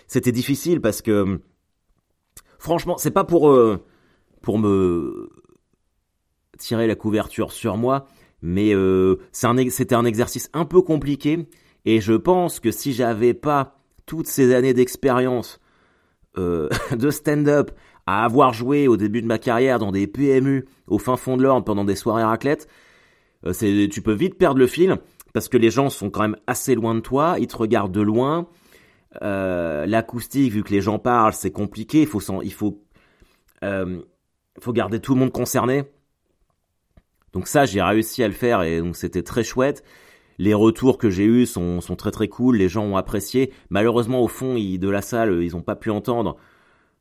c'était 0.07 0.31
difficile 0.31 0.81
parce 0.81 1.01
que, 1.01 1.39
franchement, 2.57 2.97
c'est 2.97 3.11
pas 3.11 3.23
pour, 3.23 3.49
euh, 3.49 3.83
pour 4.41 4.57
me 4.57 5.29
tirer 6.57 6.87
la 6.87 6.95
couverture 6.95 7.51
sur 7.51 7.77
moi, 7.77 8.07
mais 8.41 8.73
euh, 8.73 9.17
c'était 9.31 9.95
un 9.95 10.05
exercice 10.05 10.49
un 10.53 10.65
peu 10.65 10.81
compliqué. 10.81 11.45
Et 11.85 12.01
je 12.01 12.13
pense 12.13 12.59
que 12.59 12.71
si 12.71 12.93
j'avais 12.93 13.33
pas 13.33 13.79
toutes 14.05 14.27
ces 14.27 14.53
années 14.55 14.73
d'expérience 14.73 15.59
euh, 16.37 16.69
de 16.95 17.09
stand-up 17.09 17.71
à 18.05 18.23
avoir 18.23 18.53
joué 18.53 18.87
au 18.87 18.97
début 18.97 19.21
de 19.21 19.27
ma 19.27 19.37
carrière 19.37 19.79
dans 19.79 19.91
des 19.91 20.07
PMU 20.07 20.65
au 20.87 20.97
fin 20.97 21.17
fond 21.17 21.37
de 21.37 21.43
l'Orne 21.43 21.63
pendant 21.63 21.83
des 21.83 21.95
soirées 21.95 22.23
raclette, 22.23 22.67
euh, 23.45 23.53
c'est 23.53 23.89
tu 23.91 24.01
peux 24.01 24.13
vite 24.13 24.37
perdre 24.37 24.59
le 24.59 24.67
fil 24.67 24.97
parce 25.33 25.49
que 25.49 25.57
les 25.57 25.69
gens 25.69 25.89
sont 25.89 26.09
quand 26.09 26.21
même 26.21 26.37
assez 26.47 26.73
loin 26.75 26.95
de 26.95 27.01
toi, 27.01 27.35
ils 27.39 27.47
te 27.47 27.57
regardent 27.57 27.91
de 27.91 28.01
loin. 28.01 28.47
Euh, 29.21 29.85
l'acoustique, 29.85 30.51
vu 30.51 30.63
que 30.63 30.71
les 30.71 30.81
gens 30.81 30.99
parlent, 30.99 31.33
c'est 31.33 31.51
compliqué. 31.51 32.01
Il 32.01 32.07
faut, 32.07 32.21
il 32.43 32.53
faut, 32.53 32.81
faut 34.59 34.73
garder 34.73 34.99
tout 34.99 35.13
le 35.13 35.19
monde 35.19 35.31
concerné. 35.31 35.83
Donc 37.33 37.47
ça, 37.47 37.65
j'ai 37.65 37.81
réussi 37.81 38.23
à 38.23 38.27
le 38.27 38.33
faire 38.33 38.63
et 38.63 38.79
donc 38.79 38.95
c'était 38.95 39.23
très 39.23 39.43
chouette. 39.43 39.83
Les 40.39 40.53
retours 40.53 40.97
que 40.97 41.09
j'ai 41.09 41.25
eus 41.25 41.45
sont, 41.47 41.81
sont, 41.81 41.95
très 41.95 42.11
très 42.11 42.27
cool, 42.27 42.57
les 42.57 42.69
gens 42.69 42.83
ont 42.83 42.97
apprécié. 42.97 43.51
Malheureusement, 43.69 44.21
au 44.21 44.27
fond 44.27 44.55
de 44.55 44.89
la 44.89 45.01
salle, 45.01 45.41
ils 45.41 45.53
n'ont 45.53 45.61
pas 45.61 45.75
pu 45.75 45.89
entendre. 45.89 46.37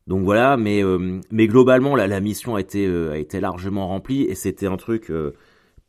Donc 0.06 0.24
voilà, 0.24 0.56
mais, 0.56 0.82
euh, 0.84 1.20
mais 1.30 1.48
globalement, 1.48 1.96
la, 1.96 2.06
la 2.06 2.20
mission 2.20 2.54
a 2.54 2.60
été, 2.60 2.86
euh, 2.86 3.12
a 3.12 3.18
été 3.18 3.40
largement 3.40 3.88
remplie 3.88 4.22
et 4.22 4.34
c'était 4.34 4.66
un 4.66 4.76
truc 4.76 5.10
euh, 5.10 5.34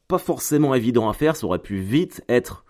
pas 0.08 0.18
forcément 0.18 0.74
évident 0.74 1.08
à 1.08 1.14
faire. 1.14 1.36
Ça 1.36 1.46
aurait 1.46 1.60
pu 1.60 1.78
vite 1.78 2.24
être 2.28 2.66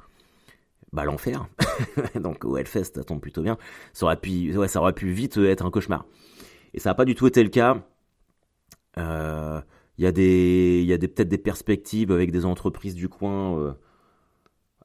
bah, 0.92 1.06
l'enfer. 1.06 1.48
Donc 2.16 2.44
au 2.44 2.58
Hellfest, 2.58 2.96
ça 2.96 3.04
tombe 3.04 3.22
plutôt 3.22 3.42
bien. 3.42 3.58
Ça 3.94 4.06
aurait 4.06 4.20
pu, 4.20 4.56
ouais, 4.58 4.68
ça 4.68 4.82
aurait 4.82 4.94
pu 4.94 5.10
vite 5.12 5.38
être 5.38 5.66
un 5.66 5.72
cauchemar. 5.72 6.06
Et 6.74 6.80
ça 6.80 6.90
n'a 6.90 6.96
pas 6.96 7.06
du 7.06 7.16
tout 7.16 7.28
été 7.28 7.42
le 7.44 7.50
cas. 7.50 7.82
Il 8.98 10.04
y 10.04 10.06
a 10.06 10.12
des, 10.12 10.88
a 10.94 10.98
peut-être 10.98 11.30
des 11.30 11.38
perspectives 11.38 12.12
avec 12.12 12.32
des 12.32 12.46
entreprises 12.46 12.96
du 12.96 13.10
coin 13.10 13.76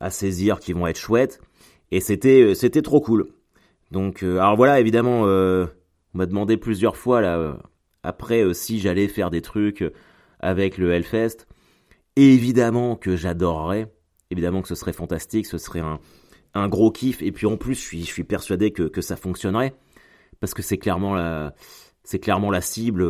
à 0.02 0.10
saisir 0.10 0.58
qui 0.58 0.74
vont 0.74 0.86
être 0.86 0.98
chouettes. 0.98 1.40
Et 1.90 2.00
c'était 2.00 2.42
euh, 2.42 2.54
c'était 2.54 2.82
trop 2.82 3.00
cool. 3.00 3.28
Donc 3.90 4.22
euh, 4.22 4.38
alors 4.38 4.56
voilà 4.56 4.80
évidemment 4.80 5.22
euh, 5.26 5.66
on 6.14 6.18
m'a 6.18 6.26
demandé 6.26 6.56
plusieurs 6.56 6.96
fois 6.96 7.20
là 7.20 7.56
après 8.02 8.52
si 8.52 8.80
j'allais 8.80 9.08
faire 9.08 9.30
des 9.30 9.42
trucs 9.42 9.84
avec 10.40 10.76
le 10.76 10.92
Hellfest 10.92 11.46
évidemment 12.16 12.96
que 12.96 13.16
j'adorerais, 13.16 13.90
évidemment 14.30 14.60
que 14.60 14.68
ce 14.68 14.74
serait 14.74 14.92
fantastique, 14.92 15.46
ce 15.46 15.56
serait 15.56 15.80
un, 15.80 16.00
un 16.52 16.68
gros 16.68 16.90
kiff. 16.90 17.22
Et 17.22 17.32
puis 17.32 17.46
en 17.46 17.56
plus, 17.56 17.74
je 17.74 17.80
suis, 17.80 18.00
je 18.00 18.12
suis 18.12 18.24
persuadé 18.24 18.70
que, 18.72 18.82
que 18.82 19.00
ça 19.00 19.16
fonctionnerait 19.16 19.74
parce 20.40 20.52
que 20.52 20.60
c'est 20.60 20.76
clairement 20.76 21.14
la, 21.14 21.54
c'est 22.04 22.18
clairement 22.18 22.50
la 22.50 22.60
cible. 22.60 23.04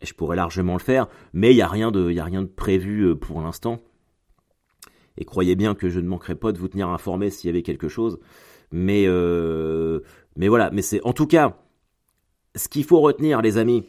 Et 0.00 0.06
je 0.06 0.14
pourrais 0.14 0.36
largement 0.36 0.74
le 0.74 0.80
faire, 0.80 1.08
mais 1.32 1.52
il 1.52 1.56
y 1.56 1.62
a 1.62 1.68
rien 1.68 1.90
de, 1.90 2.10
il 2.10 2.16
y 2.16 2.20
a 2.20 2.24
rien 2.24 2.42
de 2.42 2.48
prévu 2.48 3.16
pour 3.16 3.40
l'instant. 3.40 3.80
Et 5.18 5.24
croyez 5.24 5.56
bien 5.56 5.74
que 5.74 5.88
je 5.88 6.00
ne 6.00 6.08
manquerai 6.08 6.34
pas 6.34 6.52
de 6.52 6.58
vous 6.58 6.68
tenir 6.68 6.88
informé 6.88 7.30
s'il 7.30 7.48
y 7.48 7.50
avait 7.50 7.62
quelque 7.62 7.88
chose. 7.88 8.18
Mais, 8.70 9.04
euh, 9.06 10.00
mais 10.36 10.48
voilà. 10.48 10.70
Mais 10.72 10.82
c'est, 10.82 11.00
en 11.04 11.12
tout 11.12 11.26
cas, 11.26 11.56
ce 12.54 12.68
qu'il 12.68 12.84
faut 12.84 13.00
retenir, 13.00 13.40
les 13.42 13.58
amis, 13.58 13.84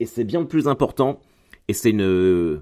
et 0.00 0.06
c'est 0.06 0.24
bien 0.24 0.40
le 0.40 0.48
plus 0.48 0.68
important. 0.68 1.20
Et 1.68 1.72
c'est 1.72 1.90
une, 1.90 2.60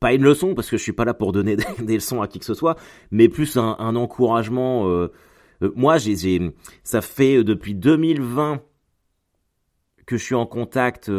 pas 0.00 0.12
une 0.12 0.22
leçon 0.22 0.54
parce 0.54 0.68
que 0.68 0.76
je 0.76 0.82
suis 0.82 0.92
pas 0.92 1.04
là 1.04 1.14
pour 1.14 1.32
donner 1.32 1.56
des, 1.78 1.94
leçons 1.94 2.20
à 2.20 2.28
qui 2.28 2.38
que 2.38 2.44
ce 2.44 2.54
soit, 2.54 2.76
mais 3.10 3.28
plus 3.28 3.56
un, 3.56 3.96
encouragement. 3.96 4.88
Euh, 4.88 5.12
euh, 5.62 5.72
moi, 5.76 5.96
j'ai, 5.98 6.52
ça 6.82 7.00
fait 7.00 7.42
depuis 7.44 7.74
2020 7.74 8.62
que 10.04 10.16
je 10.16 10.24
suis 10.24 10.34
en 10.34 10.46
contact 10.46 11.10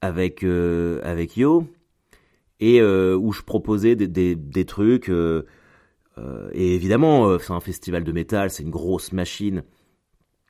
avec 0.00 0.42
avec 0.42 1.36
Yo 1.36 1.68
et 2.60 2.82
où 2.82 3.32
je 3.32 3.42
proposais 3.42 3.96
des, 3.96 4.64
trucs. 4.66 5.08
et 5.08 6.74
évidemment, 6.74 7.38
c'est 7.38 7.52
un 7.52 7.60
festival 7.60 8.04
de 8.04 8.12
métal, 8.12 8.50
c'est 8.50 8.62
une 8.62 8.70
grosse 8.70 9.12
machine. 9.12 9.62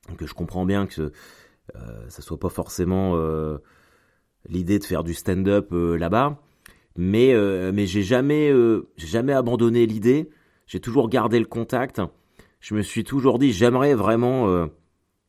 Donc 0.09 0.25
je 0.25 0.35
comprends 0.35 0.67
bien 0.67 0.87
que 0.87 1.13
ça 2.09 2.23
soit 2.23 2.39
pas 2.39 2.49
forcément 2.49 3.17
l'idée 4.49 4.79
de 4.79 4.85
faire 4.85 5.05
du 5.05 5.15
stand-up 5.15 5.69
là-bas 5.73 6.41
mais 6.97 7.33
euh, 7.33 7.73
mais 7.73 7.87
j'ai 7.87 8.03
jamais 8.03 8.51
euh, 8.51 8.89
jamais 8.97 9.33
abandonné 9.33 9.87
l'idée. 9.87 10.31
J'ai 10.67 10.81
toujours 10.81 11.09
gardé 11.09 11.39
le 11.39 11.47
contact. 11.47 12.01
Je 12.61 12.75
me 12.75 12.83
suis 12.83 13.05
toujours 13.05 13.39
dit 13.39 13.53
j'aimerais 13.53 13.95
vraiment 13.95 14.49
euh, 14.49 14.67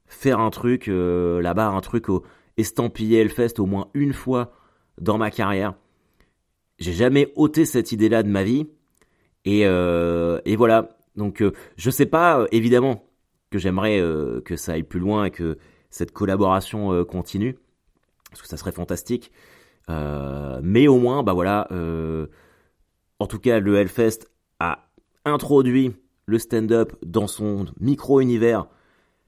faire 0.06 0.40
un 0.40 0.50
truc 0.50 0.88
là-bas, 0.88 1.70
un 1.70 1.82
truc 1.82 2.10
au 2.10 2.24
estampillé 2.58 3.20
Hellfest 3.20 3.60
au 3.60 3.66
moins 3.66 3.88
une 3.94 4.14
fois 4.14 4.52
dans 5.00 5.18
ma 5.18 5.32
carrière. 5.32 5.76
J'ai 6.82 6.92
jamais 6.92 7.32
ôté 7.36 7.64
cette 7.64 7.94
idée-là 7.94 8.24
de 8.24 8.28
ma 8.28 8.44
vie 8.44 8.68
et 9.46 9.62
et 9.62 10.56
voilà. 10.58 10.90
Donc 11.16 11.42
je 11.78 11.90
sais 11.90 12.06
pas 12.06 12.46
évidemment 12.52 13.06
que 13.50 13.60
j'aimerais 13.60 14.00
que 14.44 14.56
ça 14.58 14.74
aille 14.74 14.84
plus 14.84 15.00
loin 15.00 15.26
et 15.26 15.32
que 15.32 15.58
cette 15.90 16.12
collaboration 16.12 17.06
continue 17.06 17.56
parce 18.32 18.42
que 18.42 18.48
ça 18.48 18.58
serait 18.58 18.72
fantastique. 18.72 19.32
Euh, 19.90 20.60
mais 20.64 20.88
au 20.88 20.98
moins, 20.98 21.22
bah 21.22 21.34
voilà, 21.34 21.68
euh, 21.72 22.28
en 23.20 23.28
tout 23.28 23.40
cas, 23.40 23.60
le 23.60 23.76
Hellfest 23.76 24.28
a 24.60 24.88
introduit 25.26 25.94
le 26.26 26.40
stand-up 26.40 26.94
dans 27.06 27.28
son 27.28 27.66
micro-univers, 27.80 28.68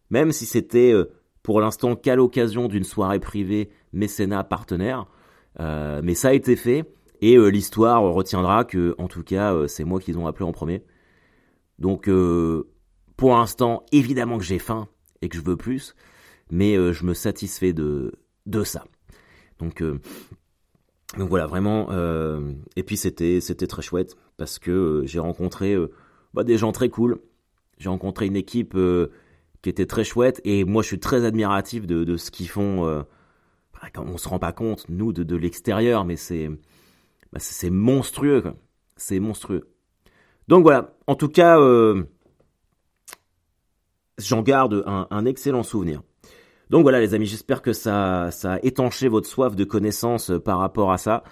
même 0.10 0.32
si 0.32 0.46
c'était 0.46 0.94
euh, 0.94 1.12
pour 1.44 1.60
l'instant 1.60 1.96
qu'à 1.96 2.16
l'occasion 2.16 2.68
d'une 2.68 2.86
soirée 2.86 3.20
privée 3.20 3.70
mécénat 3.92 4.44
partenaire. 4.44 5.06
mais 5.60 6.16
ça 6.16 6.30
a 6.30 6.34
été 6.34 6.56
fait 6.56 6.86
et 7.32 7.52
l'histoire 7.52 8.02
retiendra 8.04 8.66
que, 8.66 8.96
en 8.98 9.08
tout 9.08 9.24
cas, 9.24 9.68
c'est 9.68 9.84
moi 9.84 10.00
qu'ils 10.00 10.18
ont 10.18 10.28
appelé 10.28 10.46
en 10.46 10.52
premier. 10.52 10.84
Donc, 11.80 12.10
pour 13.18 13.36
l'instant, 13.36 13.86
évidemment 13.92 14.38
que 14.38 14.44
j'ai 14.44 14.60
faim 14.60 14.88
et 15.22 15.30
que 15.30 15.38
je 15.38 15.42
veux 15.42 15.58
plus, 15.58 15.96
mais 16.52 16.76
je 16.94 17.06
me 17.06 17.14
satisfais 17.14 17.74
de, 17.74 18.14
de 18.46 18.64
ça. 18.64 18.86
Donc, 19.60 19.82
donc 21.18 21.30
voilà, 21.30 21.46
vraiment. 21.46 21.88
Euh, 21.92 22.54
et 22.76 22.84
puis 22.84 22.98
c'était 22.98 23.40
c'était 23.40 23.68
très 23.68 23.82
chouette 23.82 24.16
parce 24.38 24.58
que 24.60 24.72
euh, 24.72 25.06
j'ai 25.06 25.20
rencontré 25.20 25.74
euh, 25.74 25.92
bah, 26.34 26.44
des 26.44 26.58
gens 26.58 26.72
très 26.72 26.90
cool. 26.90 27.20
J'ai 27.78 27.90
rencontré 27.90 28.26
une 28.26 28.36
équipe 28.36 28.78
qui 29.62 29.70
était 29.70 29.86
très 29.86 30.04
chouette 30.04 30.42
et 30.46 30.64
moi 30.64 30.82
je 30.84 30.88
suis 30.88 31.00
très 31.00 31.26
admiratif 31.26 31.86
de, 31.86 32.04
de 32.04 32.18
ce 32.18 32.32
qu'ils 32.32 32.48
font. 32.48 32.86
Bah, 33.74 33.90
on 33.98 34.18
se 34.18 34.30
rend 34.30 34.40
pas 34.40 34.54
compte 34.54 34.86
nous 34.90 35.12
de, 35.12 35.24
de 35.24 35.36
l'extérieur, 35.36 36.06
mais 36.06 36.16
c'est 36.16 36.50
bah, 37.34 37.40
c'est 37.40 37.70
monstrueux. 37.70 38.44
C'est 38.96 39.20
monstrueux. 39.20 39.70
Donc 40.48 40.64
voilà. 40.64 40.96
En 41.08 41.16
tout 41.16 41.30
cas, 41.30 41.58
j'en 44.18 44.42
garde 44.42 44.84
un, 44.86 45.26
excellent 45.26 45.64
souvenir. 45.64 46.02
Donc 46.70 46.84
voilà 46.84 47.00
les 47.00 47.14
amis, 47.14 47.26
j'espère 47.26 47.62
que 47.62 47.74
ça, 47.74 48.30
a 48.44 48.60
étanché 48.64 49.08
votre 49.08 49.28
soif 49.28 49.56
de 49.56 49.64
connaissances 49.64 50.32
euh, 50.32 50.40
par 50.40 50.60
rapport 50.60 50.92
à 50.92 50.98
ça. 50.98 51.24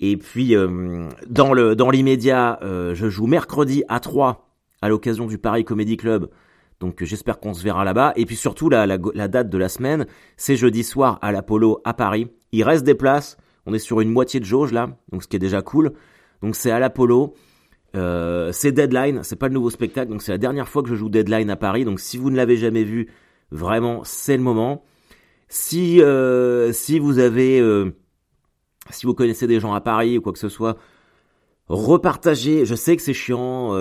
Et 0.00 0.16
puis 0.18 0.54
euh, 0.54 1.08
dans 1.28 1.54
le 1.54 1.74
dans 1.74 1.88
l'immédiat, 1.88 2.58
euh, 2.62 2.94
je 2.94 3.08
joue 3.08 3.26
mercredi 3.26 3.84
à 3.88 4.00
3 4.00 4.50
à 4.82 4.88
l'occasion 4.90 5.26
du 5.26 5.38
Paris 5.38 5.64
Comedy 5.64 5.96
Club. 5.96 6.28
Donc 6.80 7.02
j'espère 7.02 7.40
qu'on 7.40 7.54
se 7.54 7.62
verra 7.62 7.84
là-bas. 7.84 8.12
Et 8.16 8.26
puis 8.26 8.36
surtout 8.36 8.68
la, 8.68 8.86
la, 8.86 9.28
date 9.28 9.48
de 9.48 9.56
la 9.56 9.70
semaine, 9.70 10.06
c'est 10.36 10.56
jeudi 10.56 10.84
soir 10.84 11.18
à 11.22 11.32
l'Apollo 11.32 11.80
à 11.84 11.94
Paris. 11.94 12.28
Il 12.52 12.62
reste 12.62 12.84
des 12.84 12.94
places. 12.94 13.38
On 13.66 13.74
est 13.74 13.78
sur 13.78 14.00
une 14.00 14.10
moitié 14.10 14.40
de 14.40 14.44
jauge 14.44 14.72
là, 14.72 14.96
donc 15.12 15.22
ce 15.22 15.28
qui 15.28 15.36
est 15.36 15.40
déjà 15.40 15.62
cool. 15.62 15.92
Donc 16.42 16.56
c'est 16.56 16.70
à 16.70 16.78
l'Apollo. 16.78 17.34
Euh, 17.94 18.52
c'est 18.52 18.72
Deadline, 18.72 19.22
c'est 19.22 19.36
pas 19.36 19.48
le 19.48 19.54
nouveau 19.54 19.70
spectacle, 19.70 20.10
donc 20.10 20.22
c'est 20.22 20.32
la 20.32 20.38
dernière 20.38 20.68
fois 20.68 20.82
que 20.82 20.88
je 20.88 20.94
joue 20.94 21.08
Deadline 21.08 21.50
à 21.50 21.56
Paris. 21.56 21.84
Donc 21.84 22.00
si 22.00 22.18
vous 22.18 22.30
ne 22.30 22.36
l'avez 22.36 22.56
jamais 22.56 22.84
vu, 22.84 23.08
Vraiment, 23.52 24.02
c'est 24.04 24.36
le 24.36 24.42
moment. 24.42 24.84
Si 25.48 26.02
euh, 26.02 26.72
si 26.72 26.98
vous 26.98 27.20
avez 27.20 27.60
euh, 27.60 27.92
si 28.90 29.06
vous 29.06 29.14
connaissez 29.14 29.46
des 29.46 29.60
gens 29.60 29.72
à 29.72 29.80
Paris 29.80 30.18
ou 30.18 30.20
quoi 30.20 30.32
que 30.32 30.38
ce 30.38 30.48
soit, 30.48 30.76
repartagez. 31.68 32.66
Je 32.66 32.74
sais 32.74 32.96
que 32.96 33.02
c'est 33.02 33.14
chiant, 33.14 33.72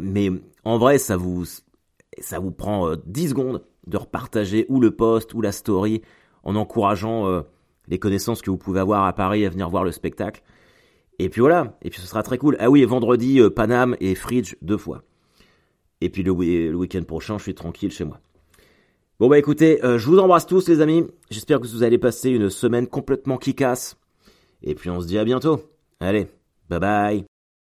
mais 0.00 0.30
en 0.64 0.78
vrai, 0.78 0.98
ça 0.98 1.16
vous 1.16 1.44
ça 2.20 2.38
vous 2.38 2.52
prend 2.52 2.92
10 3.04 3.30
secondes 3.30 3.64
de 3.86 3.96
repartager 3.96 4.66
ou 4.68 4.80
le 4.80 4.92
post 4.92 5.34
ou 5.34 5.40
la 5.40 5.50
story 5.52 6.02
en 6.44 6.54
encourageant 6.54 7.42
les 7.88 7.98
connaissances 7.98 8.42
que 8.42 8.50
vous 8.50 8.58
pouvez 8.58 8.80
avoir 8.80 9.04
à 9.04 9.12
Paris 9.12 9.44
à 9.44 9.50
venir 9.50 9.68
voir 9.68 9.84
le 9.84 9.92
spectacle. 9.92 10.42
Et 11.18 11.28
puis 11.28 11.40
voilà, 11.40 11.76
et 11.82 11.90
puis 11.90 12.00
ce 12.00 12.06
sera 12.06 12.22
très 12.22 12.38
cool. 12.38 12.56
Ah 12.60 12.70
oui, 12.70 12.84
vendredi, 12.84 13.40
Paname 13.54 13.96
et 14.00 14.14
Fridge 14.14 14.54
deux 14.62 14.78
fois. 14.78 15.02
Et 16.00 16.08
puis 16.08 16.22
le, 16.22 16.32
le 16.32 16.74
week-end 16.74 17.02
prochain, 17.02 17.36
je 17.38 17.42
suis 17.42 17.54
tranquille 17.54 17.92
chez 17.92 18.04
moi. 18.04 18.20
Bon 19.20 19.28
bah 19.28 19.38
écoutez, 19.38 19.84
euh, 19.84 19.98
je 19.98 20.06
vous 20.06 20.18
embrasse 20.18 20.46
tous 20.46 20.66
les 20.68 20.80
amis. 20.80 21.04
J'espère 21.30 21.60
que 21.60 21.66
vous 21.66 21.82
allez 21.82 21.98
passer 21.98 22.30
une 22.30 22.48
semaine 22.48 22.86
complètement 22.86 23.36
kickasse. 23.36 23.98
Et 24.62 24.74
puis 24.74 24.88
on 24.88 25.02
se 25.02 25.06
dit 25.06 25.18
à 25.18 25.24
bientôt. 25.24 25.60
Allez, 26.00 26.28
bye 26.70 26.80
bye. 26.80 27.24